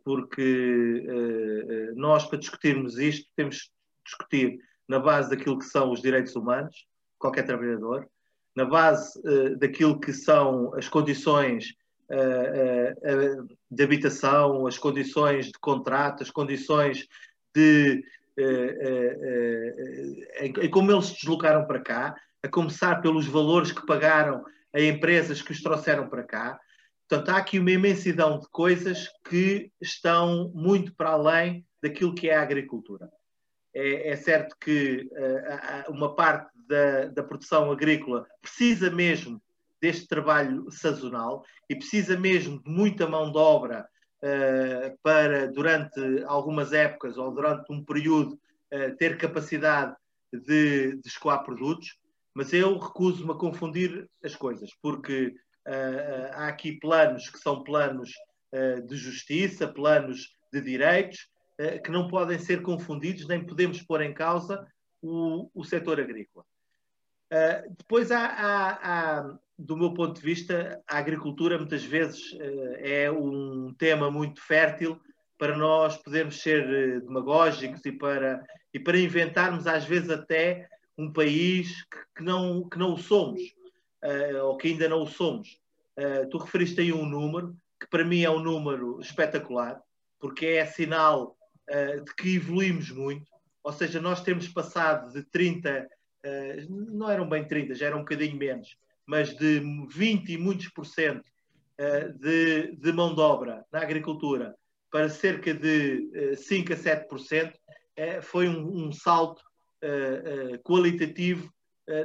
[0.04, 1.06] porque
[1.96, 3.70] nós, para discutirmos isto, temos de
[4.04, 4.58] discutir
[4.88, 6.86] na base daquilo que são os direitos humanos,
[7.18, 8.08] qualquer trabalhador,
[8.54, 9.20] na base
[9.58, 11.74] daquilo que são as condições
[13.70, 17.06] de habitação, as condições de contrato, as condições
[17.54, 18.04] de.
[20.40, 25.42] Em como eles se deslocaram para cá, a começar pelos valores que pagaram a empresas
[25.42, 26.60] que os trouxeram para cá,
[27.08, 32.36] Portanto, há aqui uma imensidão de coisas que estão muito para além daquilo que é
[32.36, 33.08] a agricultura.
[33.72, 39.40] É, é certo que uh, uma parte da, da, produção agrícola precisa mesmo
[39.80, 43.86] deste trabalho sazonal e precisa mesmo de muita mão de obra
[44.22, 48.32] uh, para, durante algumas épocas ou durante um período,
[48.72, 49.94] uh, ter capacidade
[50.32, 51.98] de, de escoar produtos,
[52.34, 55.34] mas eu recuso-me a confundir as coisas, porque
[56.32, 58.10] há aqui planos que são planos
[58.52, 61.28] uh, de justiça, planos de direitos,
[61.82, 64.66] que não podem ser confundidos, nem podemos pôr em causa
[65.00, 66.44] o, o setor agrícola.
[67.78, 72.36] depois há, há, há, do meu ponto de vista, a agricultura muitas vezes
[72.76, 75.00] é um tema muito fértil
[75.38, 80.68] para nós podermos ser demagógicos e para, e para inventarmos às vezes até
[80.98, 83.40] um país que, que não, que não o somos
[84.42, 85.58] ou que ainda não o somos.
[85.98, 89.80] Uh, tu referiste aí um número que para mim é um número espetacular,
[90.18, 91.36] porque é sinal
[91.70, 93.30] uh, de que evoluímos muito.
[93.62, 95.88] Ou seja, nós temos passado de 30,
[96.68, 100.86] não eram bem 30, já eram um bocadinho menos, mas de 20 e muitos por
[100.86, 101.24] cento
[102.20, 104.54] de, de mão de obra na agricultura
[104.88, 107.52] para cerca de 5 a 7%,
[108.22, 109.42] foi um, um salto
[110.62, 111.52] qualitativo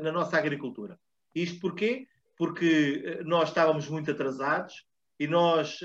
[0.01, 0.99] na nossa agricultura.
[1.35, 2.07] Isto porquê?
[2.41, 4.83] Porque nós estávamos muito atrasados,
[5.19, 5.79] e nós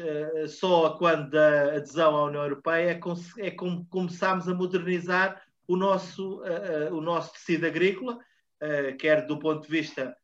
[0.49, 2.99] só quando da adesão à União Europeia
[3.37, 6.41] é como começámos a modernizar o nosso,
[6.93, 8.19] o nosso tecido agrícola,
[8.99, 10.17] quer do ponto de vista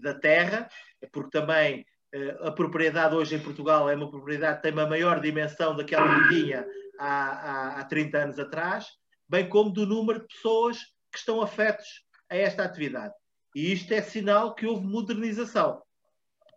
[0.00, 0.68] da terra,
[1.12, 1.86] porque também
[2.40, 6.28] a propriedade hoje em Portugal é uma propriedade que tem uma maior dimensão daquela que
[6.34, 6.66] tinha
[6.98, 8.86] há, há, há 30 anos atrás,
[9.28, 10.78] bem como do número de pessoas
[11.12, 11.86] que estão afetos
[12.28, 13.14] a esta atividade.
[13.54, 15.82] E isto é sinal que houve modernização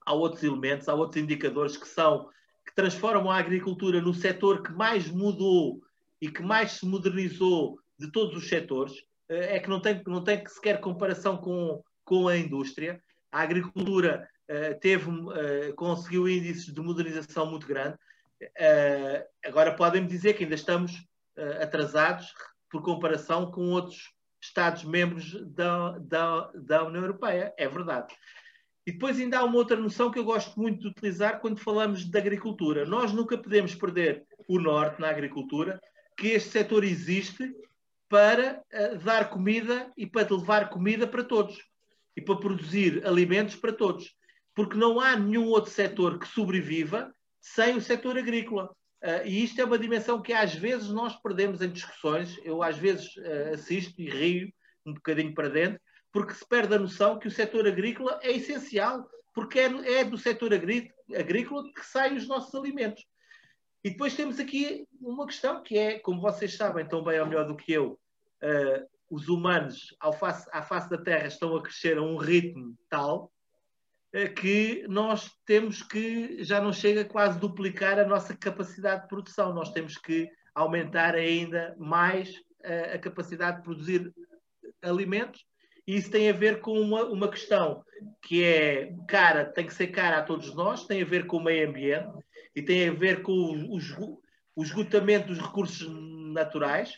[0.05, 2.29] há outros elementos, há outros indicadores que são
[2.65, 5.81] que transformam a agricultura no setor que mais mudou
[6.19, 8.93] e que mais se modernizou de todos os setores.
[9.29, 12.99] Eh, é que não tem, não tem sequer comparação com, com a indústria.
[13.31, 17.97] A agricultura uh, teve, uh, conseguiu índices de modernização muito grande.
[19.45, 20.91] Agora podem-me dizer que ainda estamos
[21.61, 22.33] atrasados
[22.69, 24.11] por comparação com outros
[24.45, 27.53] Estados-membros da, da, da União Europeia.
[27.57, 28.13] É verdade.
[28.87, 32.05] E depois ainda há uma outra noção que eu gosto muito de utilizar quando falamos
[32.05, 32.85] de agricultura.
[32.85, 35.81] Nós nunca podemos perder o norte na agricultura,
[36.15, 37.51] que este setor existe
[38.07, 41.57] para uh, dar comida e para levar comida para todos
[42.15, 44.15] e para produzir alimentos para todos.
[44.53, 48.71] Porque não há nenhum outro setor que sobreviva sem o setor agrícola.
[49.05, 52.39] Uh, e isto é uma dimensão que às vezes nós perdemos em discussões.
[52.43, 54.51] Eu às vezes uh, assisto e rio
[54.83, 55.79] um bocadinho para dentro,
[56.11, 60.17] porque se perde a noção que o setor agrícola é essencial, porque é, é do
[60.17, 63.05] setor agrícola que saem os nossos alimentos.
[63.83, 67.45] E depois temos aqui uma questão que é, como vocês sabem tão bem ou melhor
[67.45, 67.99] do que eu,
[68.41, 72.75] uh, os humanos ao face, à face da Terra estão a crescer a um ritmo
[72.89, 73.31] tal
[74.35, 79.71] que nós temos que, já não chega quase duplicar a nossa capacidade de produção, nós
[79.71, 84.13] temos que aumentar ainda mais uh, a capacidade de produzir
[84.81, 85.45] alimentos
[85.87, 87.83] e isso tem a ver com uma, uma questão
[88.21, 91.43] que é cara, tem que ser cara a todos nós, tem a ver com o
[91.43, 92.09] meio ambiente
[92.55, 93.77] e tem a ver com o,
[94.55, 95.87] o esgotamento dos recursos
[96.33, 96.97] naturais.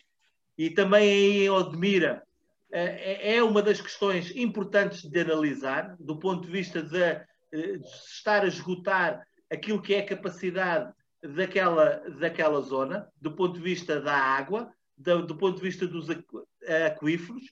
[0.57, 2.23] E também em Odmira
[2.71, 7.87] é, é uma das questões importantes de analisar, do ponto de vista de, eh, de
[8.15, 10.93] estar a esgotar aquilo que é a capacidade
[11.23, 16.07] daquela, daquela zona, do ponto de vista da água, do, do ponto de vista dos
[16.09, 17.43] aquíferos,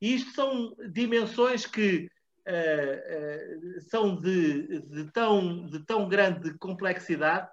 [0.00, 2.10] e isto são dimensões que
[2.46, 7.48] uh, uh, são de, de, tão, de tão grande complexidade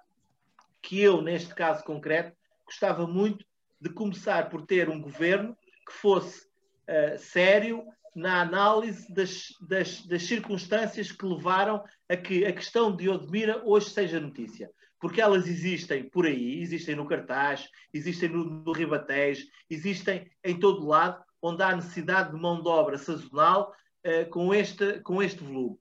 [0.82, 2.36] que eu, neste caso concreto,
[2.66, 3.46] gostava muito
[3.80, 6.51] de começar por ter um governo que fosse
[6.88, 13.08] uh, sério na análise das, das, das, circunstâncias que levaram a que a questão de
[13.08, 14.70] Odmira hoje seja notícia.
[15.00, 20.86] Porque elas existem por aí, existem no cartaz, existem no, no Ribatejo, existem em todo
[20.86, 23.74] lado, onde há necessidade de mão de obra sazonal
[24.06, 25.76] uh, com, este, com este volume.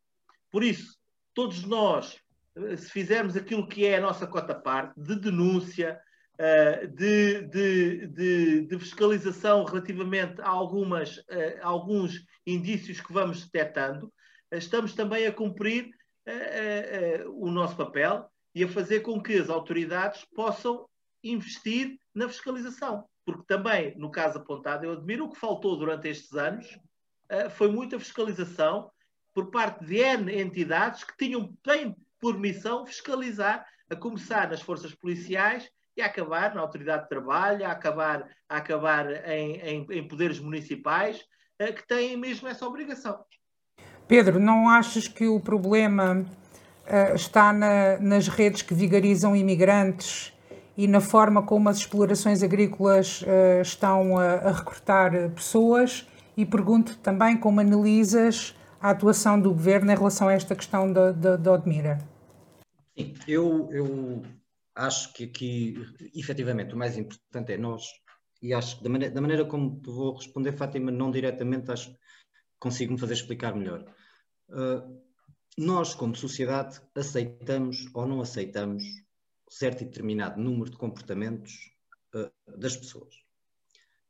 [0.49, 0.97] Por isso,
[1.33, 2.17] todos nós,
[2.55, 5.99] uh, se fizermos aquilo que é a nossa cota parte, de denúncia,
[6.87, 11.23] de, de, de, de, fiscalização relativamente a, algumas,
[11.61, 14.11] a alguns indícios que vamos detectando,
[14.51, 15.91] estamos também a cumprir
[17.35, 20.87] o nosso papel e a fazer com que as autoridades possam
[21.23, 23.05] investir na fiscalização.
[23.23, 26.67] Porque também, no caso apontado, eu admiro o que faltou durante estes anos
[27.51, 28.89] foi muita fiscalização
[29.33, 34.93] por parte de N entidades que tinham bem por missão fiscalizar, a começar nas forças
[34.93, 40.07] policiais e a acabar na autoridade de trabalho, a acabar, a acabar em, em, em
[40.07, 41.21] poderes municipais,
[41.61, 43.23] uh, que têm mesmo essa obrigação.
[44.07, 50.33] Pedro, não achas que o problema uh, está na, nas redes que vigarizam imigrantes
[50.77, 56.97] e na forma como as explorações agrícolas uh, estão a, a, recrutar pessoas e pergunto
[56.97, 61.99] também como analisas a atuação do governo em relação a esta questão da Odmira.
[62.97, 64.23] Sim, eu, eu
[64.75, 65.75] acho que aqui,
[66.15, 67.83] efetivamente, o mais importante é nós,
[68.41, 71.99] e acho que da maneira, da maneira como vou responder, Fátima, não diretamente, acho que
[72.59, 73.83] consigo me fazer explicar melhor.
[74.49, 75.01] Uh,
[75.57, 78.83] nós, como sociedade, aceitamos ou não aceitamos
[79.49, 81.71] certo e determinado número de comportamentos
[82.15, 83.13] uh, das pessoas.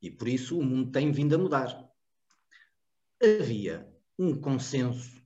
[0.02, 1.90] E por isso o mundo tem vindo a mudar.
[3.22, 3.88] Havia
[4.18, 5.22] um consenso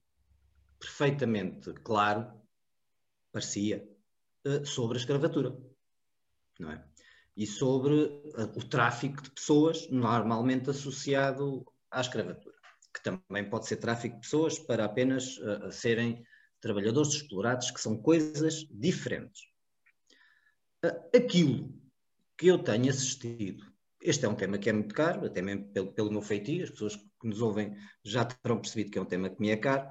[0.79, 2.31] perfeitamente claro,
[3.31, 3.88] parecia,
[4.66, 5.56] sobre a escravatura.
[6.60, 6.84] Não é?
[7.36, 12.56] E sobre uh, o tráfico de pessoas, normalmente associado à escravatura,
[12.93, 15.39] que também pode ser tráfico de pessoas para apenas
[15.72, 16.26] serem
[16.62, 19.43] trabalhadores explorados, que são coisas diferentes
[21.16, 21.74] aquilo
[22.38, 23.66] que eu tenho assistido,
[24.02, 26.70] este é um tema que é muito caro, até mesmo pelo, pelo meu feitio, as
[26.70, 29.89] pessoas que nos ouvem já terão percebido que é um tema que me é caro.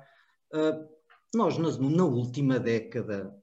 [0.53, 0.89] Uh,
[1.35, 3.35] nós, na, na, última década,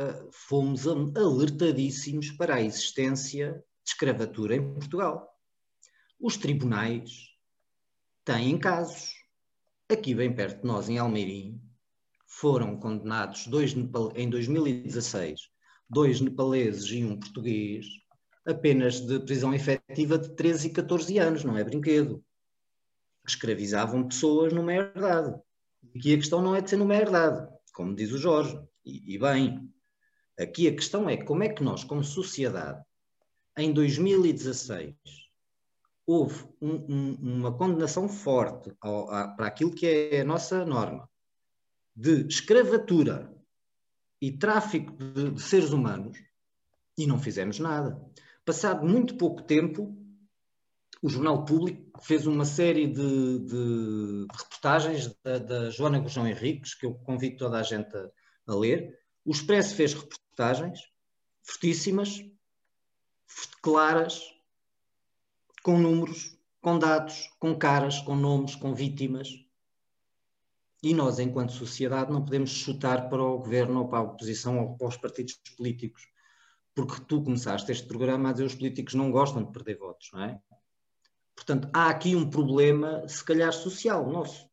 [0.00, 3.52] uh, fomos alertadíssimos para a existência
[3.84, 5.28] de escravatura em Portugal.
[6.18, 7.30] Os tribunais
[8.24, 9.12] têm casos.
[9.88, 11.60] Aqui, bem perto de nós, em Almeirim,
[12.26, 13.74] foram condenados dois,
[14.14, 15.56] em 2016
[15.88, 17.86] dois nepaleses e um português
[18.44, 22.24] apenas de prisão efetiva de 13 e 14 anos, não é brinquedo.
[23.26, 25.34] Escravizavam pessoas numa herdade.
[25.96, 29.18] Aqui a questão não é de ser numa herdade, como diz o Jorge, e, e
[29.18, 29.68] bem.
[30.38, 32.82] Aqui a questão é como é que nós, como sociedade,
[33.56, 34.94] em 2016,
[36.06, 41.08] houve um, um, uma condenação forte ao, a, para aquilo que é a nossa norma
[41.94, 43.34] de escravatura
[44.20, 46.18] e tráfico de, de seres humanos
[46.96, 48.00] e não fizemos nada.
[48.44, 49.96] Passado muito pouco tempo,
[51.02, 56.86] o Jornal Público fez uma série de, de, reportagens da, da, Joana Gurjão Henriques, que
[56.86, 58.10] eu convido toda a gente a,
[58.46, 58.98] a ler.
[59.26, 60.80] O Expresso fez reportagens
[61.42, 62.24] fortíssimas,
[63.60, 64.22] claras,
[65.64, 69.28] com números, com dados, com caras, com nomes, com vítimas.
[70.80, 74.76] E nós, enquanto sociedade, não podemos chutar para o governo ou para a oposição ou
[74.76, 76.06] para os partidos políticos.
[76.72, 80.08] Porque tu começaste este programa a dizer que os políticos não gostam de perder votos,
[80.12, 80.40] não é?
[81.34, 84.48] Portanto, há aqui um problema, se calhar, social nosso.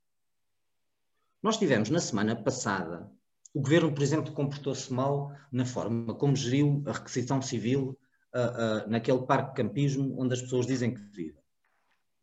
[1.44, 3.12] Nós tivemos na semana passada,
[3.54, 7.98] o governo, por exemplo, comportou-se mal na forma como geriu a requisição civil
[8.34, 11.44] uh, uh, naquele parque de campismo onde as pessoas dizem que vivem.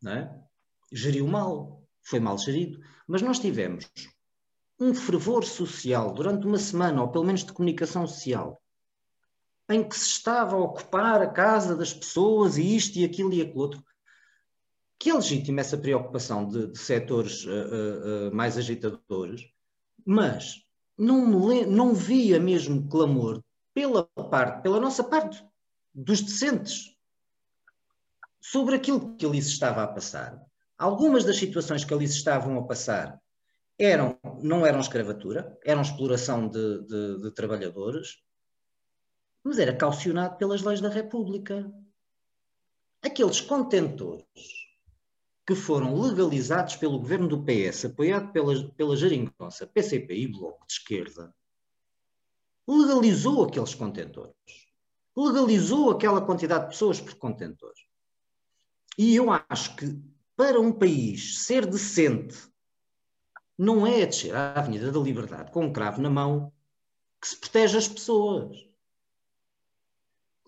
[0.05, 0.29] É?
[0.91, 2.81] Geriu mal, foi mal gerido.
[3.07, 3.89] Mas nós tivemos
[4.77, 8.61] um fervor social durante uma semana, ou pelo menos de comunicação social,
[9.69, 13.41] em que se estava a ocupar a casa das pessoas e isto e aquilo e
[13.41, 13.83] aquilo outro,
[14.99, 19.45] que é legítima essa preocupação de, de setores uh, mais agitadores,
[20.05, 20.65] mas
[21.01, 21.25] não,
[21.65, 23.43] não via mesmo clamor
[23.73, 25.43] pela parte, pela nossa parte,
[25.91, 26.95] dos decentes,
[28.39, 30.39] sobre aquilo que ali se estava a passar.
[30.77, 33.19] Algumas das situações que ali se estavam a passar
[33.79, 38.21] eram, não eram escravatura, eram exploração de, de, de trabalhadores,
[39.43, 41.71] mas era calcionado pelas leis da República.
[43.01, 44.60] Aqueles contentores
[45.45, 50.73] que foram legalizados pelo governo do PS, apoiado pela, pela Jeringonça, PCP e Bloco de
[50.73, 51.33] Esquerda,
[52.67, 54.35] legalizou aqueles contentores.
[55.15, 57.81] Legalizou aquela quantidade de pessoas por contentores.
[58.97, 59.99] E eu acho que
[60.35, 62.37] para um país ser decente
[63.57, 66.51] não é descer à Avenida da Liberdade com um cravo na mão
[67.19, 68.57] que se protege as pessoas.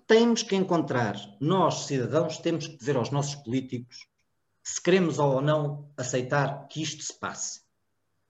[0.08, 4.08] Temos que encontrar, nós, cidadãos, temos que dizer aos nossos políticos
[4.64, 7.62] se queremos ou não aceitar que isto se passe.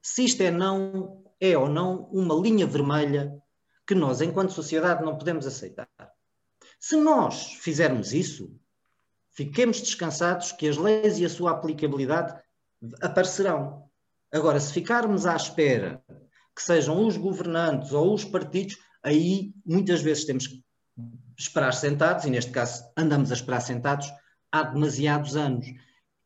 [0.02, 3.40] Se isto é não, é ou não uma linha vermelha
[3.86, 5.88] que nós, enquanto sociedade, não podemos aceitar.
[6.80, 8.54] Se nós fizermos isso,
[9.30, 12.34] fiquemos descansados que as leis e a sua aplicabilidade
[13.00, 13.88] aparecerão.
[14.32, 16.02] Agora, se ficarmos à espera
[16.54, 20.64] que sejam os governantes ou os partidos, aí muitas vezes temos que
[21.36, 24.08] esperar sentados, e neste caso andamos a esperar sentados
[24.52, 25.66] há demasiados anos.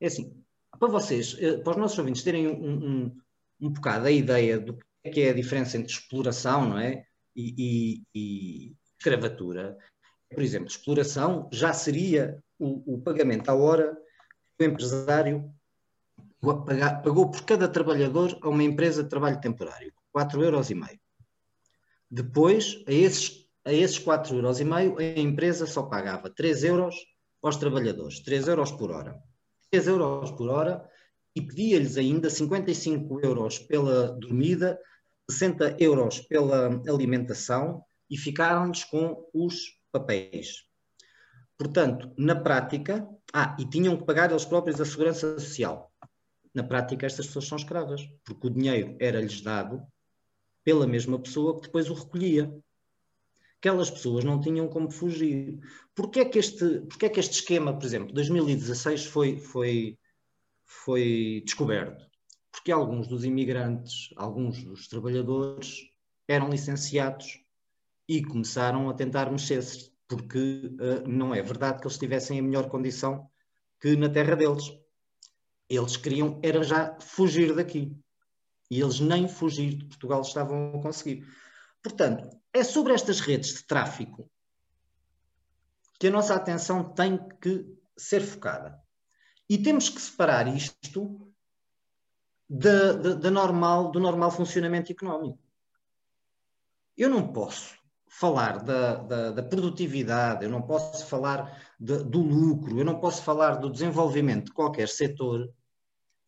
[0.01, 0.32] É assim,
[0.78, 3.16] para vocês, eh, para os nossos ouvintes terem um, um,
[3.61, 7.05] um bocado a ideia do que é, que é a diferença entre exploração não é?
[7.34, 9.76] e, e, e escravatura,
[10.32, 13.96] por exemplo, exploração já seria o, o pagamento à hora
[14.57, 15.53] que o empresário
[17.03, 20.68] pagou por cada trabalhador a uma empresa de trabalho temporário, 4,5 euros.
[22.11, 24.61] Depois, a esses, a esses 4,5 euros,
[24.99, 26.94] a empresa só pagava 3 euros
[27.42, 29.20] aos trabalhadores, 3 euros por hora.
[29.70, 30.88] 3 euros por hora
[31.34, 34.78] e pedia-lhes ainda 55 euros pela dormida,
[35.30, 40.64] 60 euros pela alimentação e ficaram-lhes com os papéis.
[41.56, 45.92] Portanto, na prática, ah, e tinham que pagar eles próprios a segurança social.
[46.54, 49.82] Na prática, estas pessoas são escravas, porque o dinheiro era-lhes dado
[50.64, 52.52] pela mesma pessoa que depois o recolhia.
[53.61, 55.59] Aquelas pessoas não tinham como fugir.
[55.94, 59.98] Porquê é que este, porquê é que este esquema, por exemplo, 2016 foi, foi,
[60.64, 62.06] foi descoberto?
[62.52, 65.90] Porque alguns dos imigrantes, alguns dos trabalhadores
[66.28, 67.40] eram licenciados
[68.09, 72.68] e começaram a tentar mexer-se, porque uh, não é verdade que eles estivessem em melhor
[72.68, 73.28] condição
[73.80, 74.72] que na terra deles.
[75.68, 77.94] Eles queriam era já fugir daqui.
[78.70, 81.26] E eles nem fugir de Portugal estavam a conseguir.
[81.89, 84.30] Portanto, é sobre estas redes de tráfico
[85.99, 87.64] que a nossa atenção tem que
[87.97, 88.78] ser focada.
[89.49, 91.32] E temos que separar isto
[92.47, 95.39] de normal, do normal funcionamento económico.
[96.95, 102.78] Eu não posso falar da, da, da, produtividade, eu não posso falar de, do lucro,
[102.78, 105.51] eu não posso falar do desenvolvimento de qualquer setor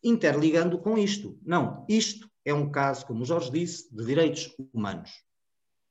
[0.03, 1.39] interligando com isto.
[1.43, 5.29] Não, isto é um caso, como o Jorge disse, de direitos humanos.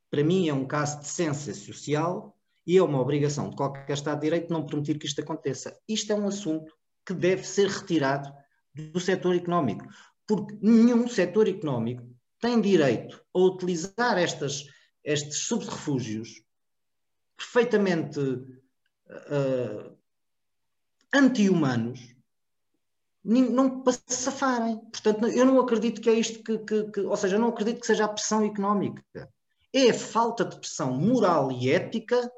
[0.09, 2.35] Para mim é um caso de ciência social
[2.65, 5.77] e é uma obrigação de qualquer Estado de Direito não permitir que isto aconteça.
[5.87, 6.73] Isto é um assunto
[7.05, 8.31] que deve ser retirado
[8.73, 9.85] do setor económico,
[10.27, 12.03] porque nenhum setor económico
[12.39, 14.65] tem direito a utilizar estas,
[15.03, 16.41] estes subrefúgios
[17.35, 19.97] perfeitamente uh,
[21.13, 22.15] anti-humanos
[23.23, 24.77] não para safarem.
[24.77, 27.81] Portanto, eu não acredito que é isto que, que, que, ou seja, eu não acredito
[27.81, 29.03] que seja a pressão económica.
[29.73, 32.31] É a falta de pressão moral e ética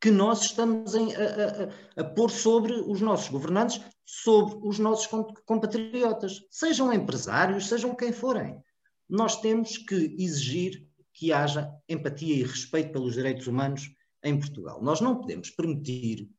[0.00, 5.06] que nós estamos a, a, a, pôr sobre os nossos governantes, sobre os nossos
[5.44, 8.62] compatriotas, sejam empresários, sejam quem forem.
[9.08, 13.90] Nós temos que exigir que haja empatia e respeito pelos direitos humanos
[14.22, 14.80] em Portugal.
[14.82, 16.30] Nós não podemos permitir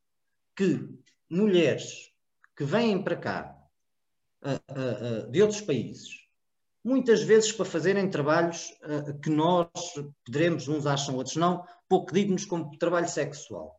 [0.56, 0.88] que
[1.28, 2.10] mulheres
[2.56, 3.56] que vêm para cá
[5.30, 6.29] de outros países,
[6.82, 8.72] muitas vezes para fazerem trabalhos
[9.22, 9.68] que nós
[10.24, 13.78] poderemos, uns acham, outros não, pouco dignos como trabalho sexual.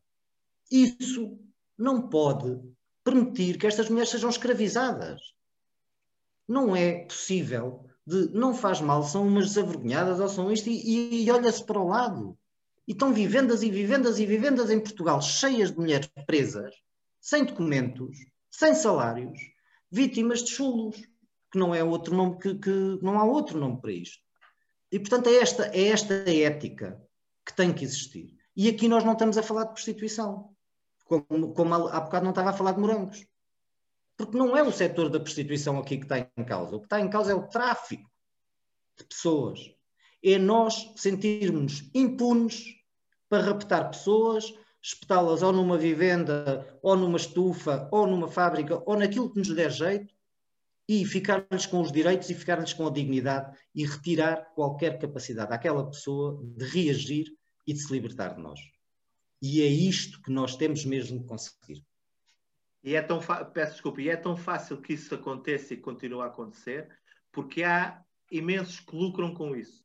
[0.70, 1.38] Isso
[1.76, 2.60] não pode
[3.04, 5.20] permitir que estas mulheres sejam escravizadas.
[6.46, 11.24] Não é possível de não faz mal, são umas desavergonhadas ou são isto, e, e,
[11.24, 12.36] e olha-se para o lado.
[12.86, 16.74] E estão vivendas e vivendas e vivendas em Portugal cheias de mulheres presas,
[17.20, 18.16] sem documentos,
[18.50, 19.38] sem salários,
[19.90, 21.00] vítimas de chulos,
[21.52, 24.22] que não é outro nome que, que não há outro nome para isto.
[24.90, 27.00] E portanto é esta, é esta ética
[27.44, 28.34] que tem que existir.
[28.56, 30.54] E aqui nós não estamos a falar de prostituição,
[31.04, 33.26] como, como há bocado não estava a falar de morangos.
[34.16, 36.76] Porque não é o setor da prostituição aqui que está em causa.
[36.76, 38.10] O que está em causa é o tráfico
[38.96, 39.60] de pessoas.
[40.22, 42.76] É nós sentirmos impunes
[43.28, 49.30] para raptar pessoas, espetá-las ou numa vivenda, ou numa estufa, ou numa fábrica, ou naquilo
[49.30, 50.14] que nos der jeito,
[51.00, 55.86] e ficar-lhes com os direitos e ficar-lhes com a dignidade e retirar qualquer capacidade àquela
[55.86, 57.26] pessoa de reagir
[57.66, 58.60] e de se libertar de nós.
[59.40, 61.82] E é isto que nós temos mesmo de conseguir.
[62.84, 63.20] E é tão
[63.54, 66.88] peço desculpa, e é tão fácil que isso aconteça e continue a acontecer,
[67.30, 69.82] porque há imensos que lucram com isso.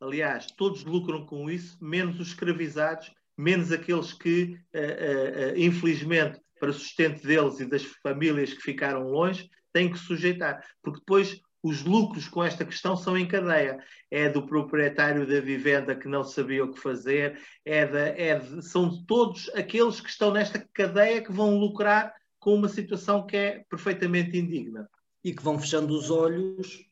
[0.00, 6.72] Aliás, todos lucram com isso, menos os escravizados menos aqueles que, uh, uh, infelizmente, para
[6.72, 10.64] sustento deles e das famílias que ficaram longe, têm que sujeitar.
[10.82, 13.78] Porque depois os lucros com esta questão são em cadeia.
[14.10, 18.62] É do proprietário da vivenda que não sabia o que fazer, é, da, é de,
[18.62, 23.36] são de todos aqueles que estão nesta cadeia que vão lucrar com uma situação que
[23.36, 24.88] é perfeitamente indigna.
[25.22, 26.86] E que vão fechando os olhos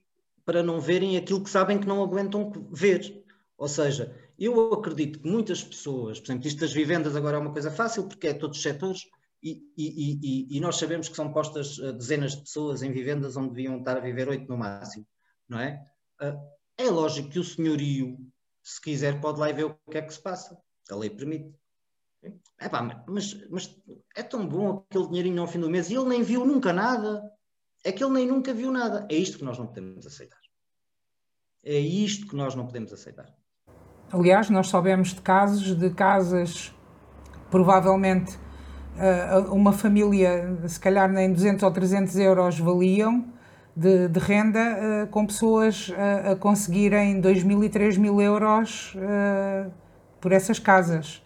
[0.45, 3.23] para não verem aquilo que sabem que não aguentam ver.
[3.59, 7.53] Ou seja, eu acredito que muitas pessoas, por exemplo, isto das vivendas agora é uma
[7.53, 9.03] coisa fácil, porque é todos os setores,
[9.43, 13.37] e, e, e, e, nós sabemos que são postas eh, dezenas de pessoas em vivendas
[13.37, 15.05] onde deviam estar a viver oito no máximo,
[15.49, 15.85] não é?
[16.21, 16.37] Eh,
[16.79, 18.19] é lógico que o senhorio,
[18.63, 20.57] se quiser, pode lá e ver o que é que se passa.
[20.89, 21.53] A lei permite.
[22.59, 23.77] É pá, mas, mas
[24.15, 27.21] é tão bom aquele dinheirinho ao fim do mês e ele nem viu nunca nada.
[27.85, 29.09] É que ele nem nunca viu nada.
[29.11, 30.39] É isto que nós não podemos aceitar.
[31.65, 33.35] É isto que nós não podemos aceitar.
[34.13, 36.73] Aliás, nós soubemos de casos de casas,
[37.51, 38.39] provavelmente
[39.51, 43.25] uma família, se calhar nem 200 ou 300 euros valiam
[43.75, 48.95] de, de renda, eh, com pessoas a, a conseguirem 2 mil e 3 mil euros
[50.21, 51.23] por essas casas.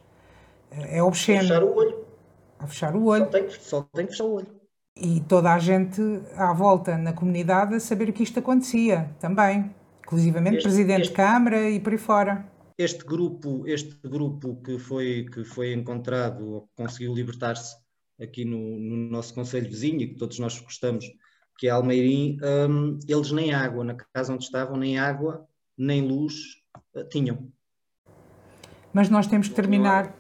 [0.71, 1.41] É obsceno.
[1.41, 2.07] A fechar o olho.
[2.59, 3.25] A fechar o olho.
[3.25, 4.47] Só tem, só tem que fechar o olho.
[4.97, 6.01] E toda a gente
[6.37, 9.71] à volta na comunidade a saber que isto acontecia também.
[10.01, 11.11] Inclusivamente este, Presidente este...
[11.11, 16.69] de Câmara e por aí fora este grupo, este grupo que foi, que foi encontrado,
[16.77, 17.77] conseguiu libertar-se
[18.21, 21.07] aqui no, no, nosso conselho vizinho, que todos nós gostamos,
[21.59, 25.47] que é Almeirim, um, eles nem água, na casa onde estavam, nem água,
[25.77, 26.35] nem luz
[26.95, 27.51] uh, tinham.
[28.93, 30.15] Mas nós temos que terminar,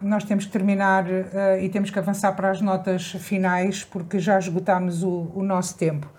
[0.00, 4.38] nós temos que terminar uh, e temos que avançar para as notas finais, porque já
[4.38, 6.10] esgotámos o, o nosso tempo.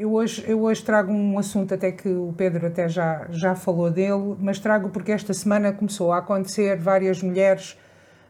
[0.00, 3.90] Eu hoje, eu hoje trago um assunto até que o Pedro até já, já falou
[3.90, 7.78] dele, mas trago porque esta semana começou a acontecer várias mulheres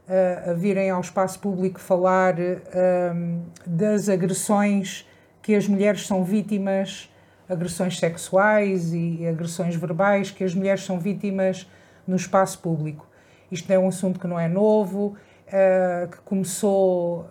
[0.08, 5.08] uh, a virem ao espaço público falar uh, das agressões
[5.40, 7.08] que as mulheres são vítimas,
[7.48, 11.70] agressões sexuais e agressões verbais que as mulheres são vítimas
[12.04, 13.06] no espaço público.
[13.48, 15.14] Isto é um assunto que não é novo,
[15.46, 17.28] uh, que começou,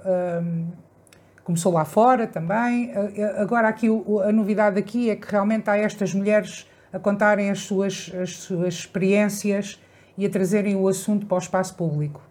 [1.50, 2.92] começou lá fora também.
[2.92, 7.62] Uh, agora aqui a novidade aqui é que realmente há estas mulheres a contarem as
[7.62, 9.82] suas, as suas experiências
[10.16, 12.22] e a trazerem o assunto para o espaço público.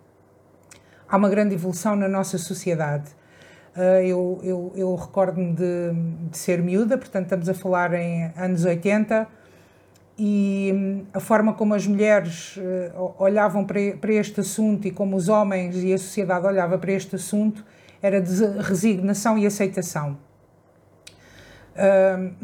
[1.08, 3.10] Há uma grande evolução na nossa sociedade.
[3.76, 5.92] Uh, eu, eu, eu recordo-me de,
[6.30, 9.26] de, ser miúda, portanto, estamos a falar em anos 80,
[10.16, 12.56] e hum, a forma como as mulheres
[13.18, 17.64] olhavam para este assunto e como os homens e a sociedade olhava para este assunto
[18.02, 20.16] era de resignação e aceitação.
[21.74, 22.34] Uh,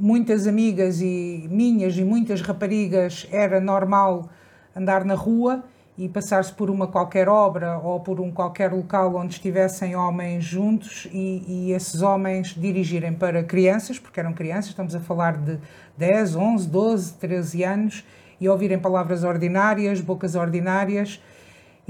[0.00, 4.30] muitas amigas e minhas e muitas raparigas era normal
[4.74, 5.62] andar na rua
[5.98, 11.06] e passar-se por uma qualquer obra ou por um qualquer local onde estivessem homens juntos
[11.12, 15.58] e, e, esses homens dirigirem para crianças, porque eram crianças, estamos a falar de
[15.98, 18.04] 10, 11, 12, 13 anos,
[18.40, 21.22] e ouvirem palavras ordinárias, bocas ordinárias,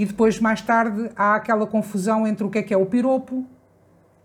[0.01, 3.44] e depois, mais tarde, há aquela confusão entre o que é que é o piropo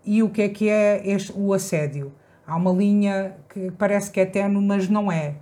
[0.06, 2.14] e o que é que é este, o assédio.
[2.46, 5.34] Há uma linha que parece que é tenue, mas não é.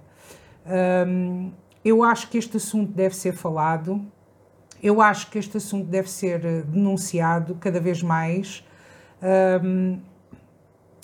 [1.07, 1.53] Um,
[1.85, 4.05] eu acho que este assunto deve ser falado,
[4.83, 8.67] eu acho que este assunto deve ser eh, denunciado cada vez mais.
[9.63, 10.01] Um,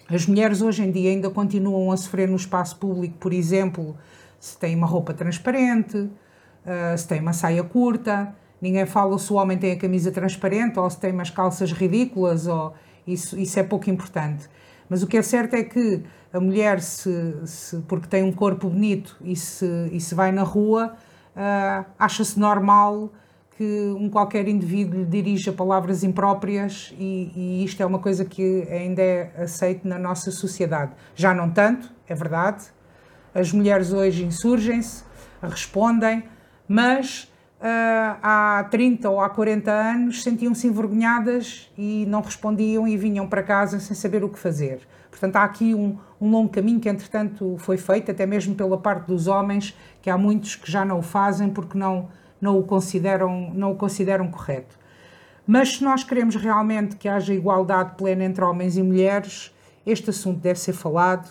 [0.09, 3.97] as mulheres hoje em dia ainda continuam a sofrer no espaço público, por exemplo,
[4.41, 9.37] se tem uma roupa transparente, uh, se tem uma saia curta, ninguém fala se o
[9.37, 12.75] homem tem a camisa transparente ou se tem umas calças ridículas, ou
[13.07, 14.49] isso, isso é pouco importante.
[14.89, 16.03] Mas o que é certo é que
[16.33, 20.43] a mulher, se, se porque tem um corpo bonito e se, e se vai na
[20.43, 20.95] rua,
[21.35, 23.11] uh, acha-se normal
[23.57, 28.67] que um qualquer indivíduo lhe dirija palavras impróprias e, e, isto é uma coisa que
[28.71, 30.93] ainda é aceito na nossa sociedade.
[31.15, 32.65] Já não tanto, é verdade.
[33.35, 35.05] As mulheres hoje insurgem-se,
[35.43, 36.25] respondem,
[36.67, 37.30] mas
[37.61, 43.79] há 30 ou há 40 anos sentiam-se envergonhadas e não respondiam e vinham para casa
[43.79, 44.81] sem saber o que fazer.
[45.11, 49.07] Portanto, há aqui um, um longo caminho que, entretanto, foi feito, até mesmo pela parte
[49.07, 52.09] dos homens, que há muitos que já não o fazem porque não
[52.41, 54.79] não o consideram, não o consideram correto.
[55.47, 59.55] Mas se nós queremos realmente que haja igualdade plena entre homens e mulheres,
[59.85, 61.29] este assunto deve ser falado.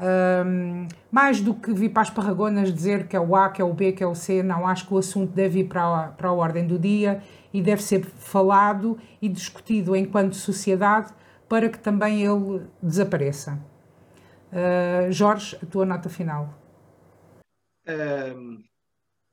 [0.00, 3.64] Um, mais do que vir para as parragonas dizer que é o A, que é
[3.64, 6.08] o B, que é o C, não, acho que o assunto deve ir para a,
[6.08, 7.22] para a ordem do dia
[7.52, 11.12] e deve ser falado e discutido enquanto sociedade
[11.46, 13.58] para que também ele desapareça.
[14.50, 16.58] Uh, Jorge, a tua nota final.
[17.86, 18.62] Um,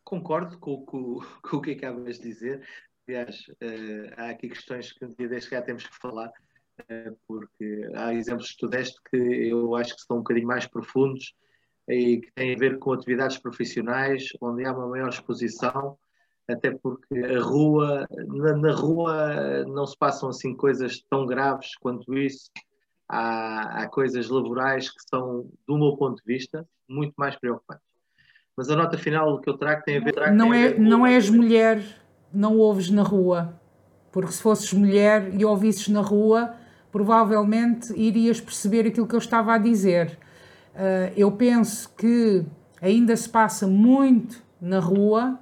[0.04, 2.68] concordo com, com, com, o que acabas de dizer.
[3.08, 6.32] Aliás, uh, há aqui questões que um dia deste já temos que falar,
[7.28, 11.34] porque há exemplos que tu deste que eu acho que são um bocadinho mais profundos
[11.88, 15.98] e que têm a ver com atividades profissionais, onde há uma maior exposição,
[16.48, 22.18] até porque a rua, na, na rua não se passam assim coisas tão graves quanto
[22.18, 22.50] isso.
[23.10, 27.86] Há, há coisas laborais que são, do meu ponto de vista, muito mais preocupantes.
[28.56, 30.14] Mas a nota final que eu trago tem a ver.
[30.14, 31.82] Trago, não, é, ver não és mulher,
[32.34, 33.62] não ouves na rua.
[34.12, 36.56] Porque se fosses mulher e ouvisses na rua,
[36.92, 40.18] provavelmente irias perceber aquilo que eu estava a dizer.
[40.74, 42.46] Uh, eu penso que
[42.82, 45.40] ainda se passa muito na rua.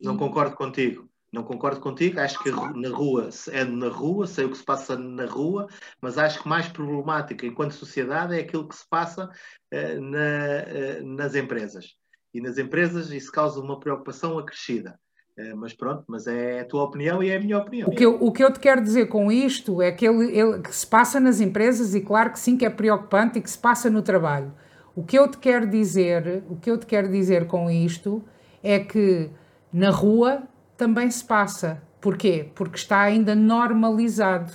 [0.00, 1.08] Não concordo contigo.
[1.32, 4.96] Não concordo contigo, acho que na rua é na rua, sei o que se passa
[4.96, 5.66] na rua,
[6.00, 11.06] mas acho que mais problemático enquanto sociedade é aquilo que se passa uh, na, uh,
[11.16, 11.96] nas empresas
[12.34, 14.98] e nas empresas isso causa uma preocupação acrescida.
[15.36, 17.88] É, mas pronto, mas é a tua opinião e é a minha opinião.
[17.88, 20.60] O que eu, o que eu te quero dizer com isto é que, ele, ele,
[20.60, 23.58] que se passa nas empresas e claro que sim que é preocupante e que se
[23.58, 24.52] passa no trabalho.
[24.94, 28.24] O que eu te quero dizer, o que eu te quero dizer com isto
[28.62, 29.28] é que
[29.72, 30.44] na rua
[30.76, 31.82] também se passa.
[32.00, 32.48] Porquê?
[32.54, 34.52] Porque está ainda normalizado.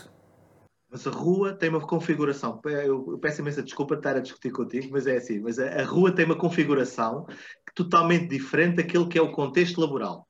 [0.90, 2.62] Mas a rua tem uma configuração.
[2.64, 5.40] Eu peço imensa desculpa de estar a discutir contigo, mas é assim.
[5.40, 7.28] Mas a, rua tem uma configuração
[7.76, 10.29] totalmente diferente daquilo que é o contexto laboral.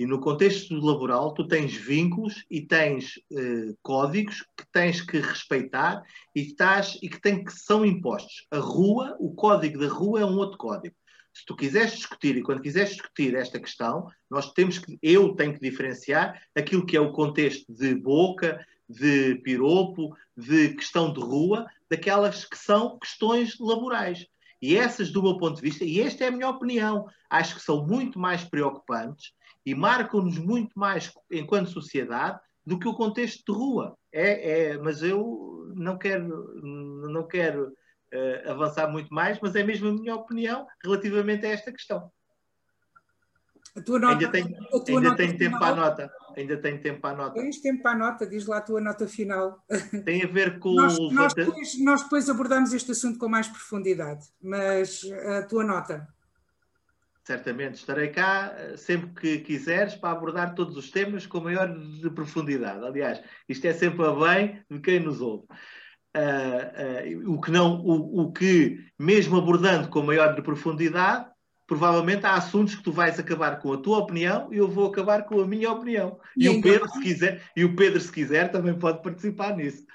[0.00, 6.02] E no contexto laboral, tu tens vínculos e tens eh, códigos que tens que respeitar
[6.34, 8.46] e, estás, e que, tem, que são impostos.
[8.50, 10.96] A rua, o código da rua é um outro código.
[11.34, 15.52] Se tu quiseres discutir e quando quiseres discutir esta questão, nós temos que, eu tenho
[15.52, 21.66] que diferenciar aquilo que é o contexto de boca, de piropo, de questão de rua,
[21.90, 24.26] daquelas que são questões laborais.
[24.62, 27.62] E essas, do meu ponto de vista, e esta é a minha opinião, acho que
[27.62, 33.58] são muito mais preocupantes e marcam-nos muito mais enquanto sociedade do que o contexto de
[33.58, 33.96] rua.
[34.12, 39.88] É, é mas eu não quero, não quero uh, avançar muito mais, mas é mesmo
[39.88, 42.10] a minha opinião relativamente a esta questão.
[43.76, 44.56] A tua nota, ainda tenho,
[44.88, 46.12] ainda tenho tempo para a nota.
[46.36, 47.40] ainda tenho tempo para a nota.
[47.40, 49.64] Tens tempo para a nota, diz lá a tua nota final.
[50.04, 50.72] Tem a ver com.
[50.72, 56.08] Nós, nós, depois, nós depois abordamos este assunto com mais profundidade, mas a tua nota.
[57.30, 61.72] Certamente, estarei cá sempre que quiseres para abordar todos os temas com maior
[62.12, 62.84] profundidade.
[62.84, 65.44] Aliás, isto é sempre a bem de quem nos ouve.
[66.16, 71.26] Uh, uh, o que não, o, o, que, mesmo abordando com maior profundidade,
[71.68, 75.22] provavelmente há assuntos que tu vais acabar com a tua opinião e eu vou acabar
[75.22, 76.18] com a minha opinião.
[76.36, 79.86] E, e o Pedro, se quiser, e o Pedro, se quiser, também pode participar nisso.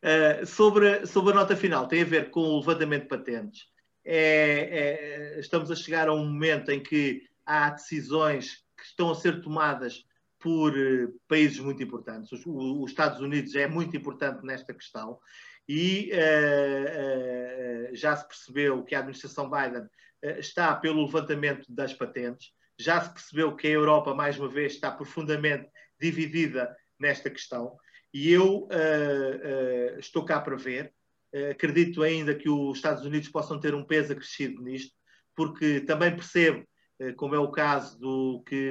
[0.00, 3.73] Uh, sobre, sobre a nota final, tem a ver com o levantamento de patentes.
[4.04, 9.14] É, é, estamos a chegar a um momento em que há decisões que estão a
[9.14, 10.04] ser tomadas
[10.38, 12.30] por uh, países muito importantes.
[12.32, 15.18] Os, os, Estados Unidos é muito importante nesta questão
[15.66, 19.88] e uh, já se percebeu que a administração Biden
[20.24, 22.52] eh, está pelo levantamento das patentes.
[22.78, 25.68] Já se percebeu que a Europa, mais uma vez, está profundamente
[26.00, 27.76] dividida nesta questão.
[28.12, 30.92] E eu uh, uh, estou cá para ver.
[31.34, 34.94] Uh, acredito ainda que os Estados Unidos possam ter um peso acrescido nisto,
[35.34, 36.64] porque também percebo,
[37.16, 38.70] como é o caso do que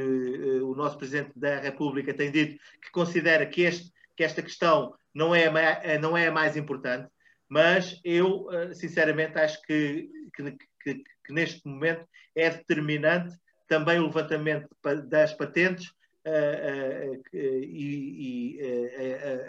[0.63, 5.35] o nosso Presidente da República tem dito, que considera que, este, que esta questão não
[5.35, 7.09] é, não é a mais importante,
[7.49, 13.35] mas eu, sinceramente, acho que, que, que, que neste momento é determinante
[13.67, 14.69] também o levantamento
[15.09, 15.91] das patentes
[17.33, 18.59] e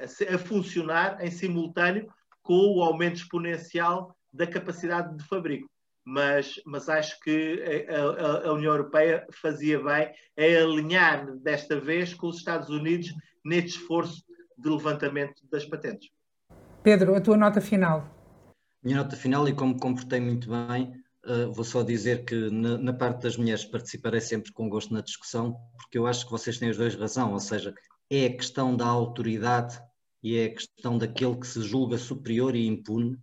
[0.03, 2.13] a, a, funcionar em simultâneo
[2.45, 5.69] com o aumento exponencial da capacidade de fabrico.
[6.05, 12.29] Mas, mas acho que a, a, União Europeia fazia bem em alinhar desta vez com
[12.29, 14.23] os Estados Unidos neste esforço
[14.59, 16.11] de levantamento das patentes.
[16.83, 18.07] Pedro, a tua nota final.
[18.83, 22.93] Minha nota final, e como comportei muito bem, Uh, vou só dizer que na, na,
[22.93, 26.69] parte das mulheres participarei sempre com gosto na discussão, porque eu acho que vocês têm
[26.69, 27.75] os dois razão, ou seja,
[28.11, 29.81] é a questão da autoridade
[30.25, 33.19] e é a questão daquele que se julga superior e impune,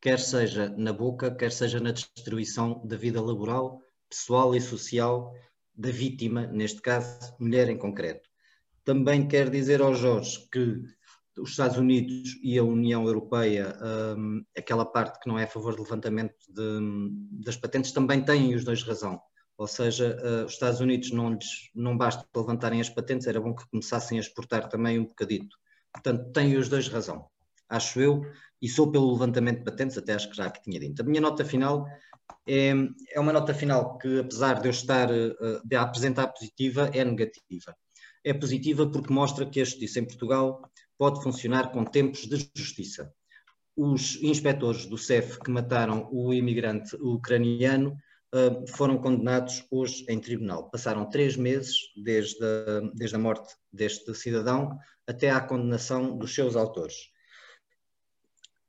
[0.00, 5.34] quer seja na boca, quer seja na destruição da vida laboral, pessoal e social
[5.74, 8.26] da vítima, neste caso, mulher em concreto.
[8.84, 10.80] Também quero dizer ao Jorge que
[11.38, 13.76] os Estados Unidos e a União Europeia,
[14.16, 18.54] um, aquela parte que não é a favor do levantamento de, das patentes, também têm
[18.54, 19.20] os dois razão.
[19.58, 23.54] Ou seja, uh, os Estados Unidos não, lhes, não basta levantarem as patentes, era bom
[23.54, 25.54] que começassem a exportar também um bocadito.
[25.96, 27.26] Portanto, têm os dois razão,
[27.68, 28.22] acho eu,
[28.60, 31.00] e sou pelo levantamento de patentes, até acho que já que tinha dito.
[31.00, 31.86] A minha nota final
[32.46, 32.72] é,
[33.12, 37.74] é uma nota final que, apesar de eu estar uh, de apresentar positiva, é negativa.
[38.24, 40.60] É positiva porque mostra que a justiça em Portugal
[40.98, 43.12] pode funcionar com tempos de justiça.
[43.76, 47.96] Os inspectores do CEF que mataram o imigrante ucraniano
[48.34, 50.70] uh, foram condenados hoje em tribunal.
[50.70, 56.56] Passaram três meses desde a, desde a morte deste cidadão até à condenação dos seus
[56.56, 57.12] autores.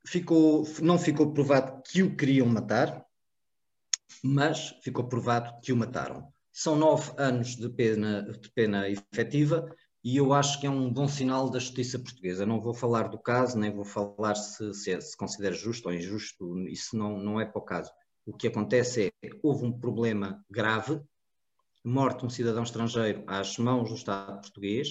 [0.06, 3.04] Ficou, não ficou provado que o queriam matar,
[4.22, 6.32] mas ficou provado que o mataram.
[6.52, 9.68] São nove anos de pena, de pena efetiva
[10.02, 12.46] e eu acho que é um bom sinal da justiça portuguesa.
[12.46, 16.58] Não vou falar do caso, nem vou falar se, se, se considera justo ou injusto,
[16.68, 17.90] isso não, não é para o caso.
[18.24, 21.00] O que acontece é que houve um problema grave,
[21.88, 24.88] morte um cidadão estrangeiro às mãos do Estado português,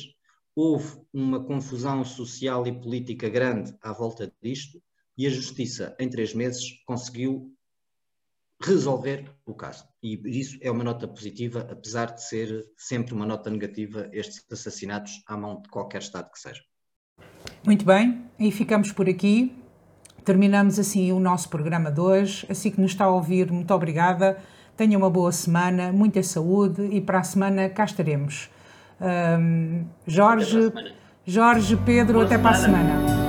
[0.56, 4.82] houve uma confusão social e política grande à volta disto,
[5.18, 7.54] e a Justiça, em três meses, conseguiu
[8.60, 9.88] resolver o caso.
[10.02, 15.24] E isso é uma nota positiva, apesar de ser sempre uma nota negativa estes assassinatos
[15.28, 16.62] à mão de qualquer Estado que seja.
[17.64, 19.56] Muito bem, e ficamos por aqui.
[20.24, 22.46] Terminamos assim o nosso programa de hoje.
[22.50, 24.42] Assim que nos está a ouvir, muito obrigada.
[24.78, 28.48] Tenha uma boa semana, muita saúde e para a semana cá estaremos.
[29.02, 30.72] Um, Jorge,
[31.26, 33.27] Jorge, Pedro, até para a semana.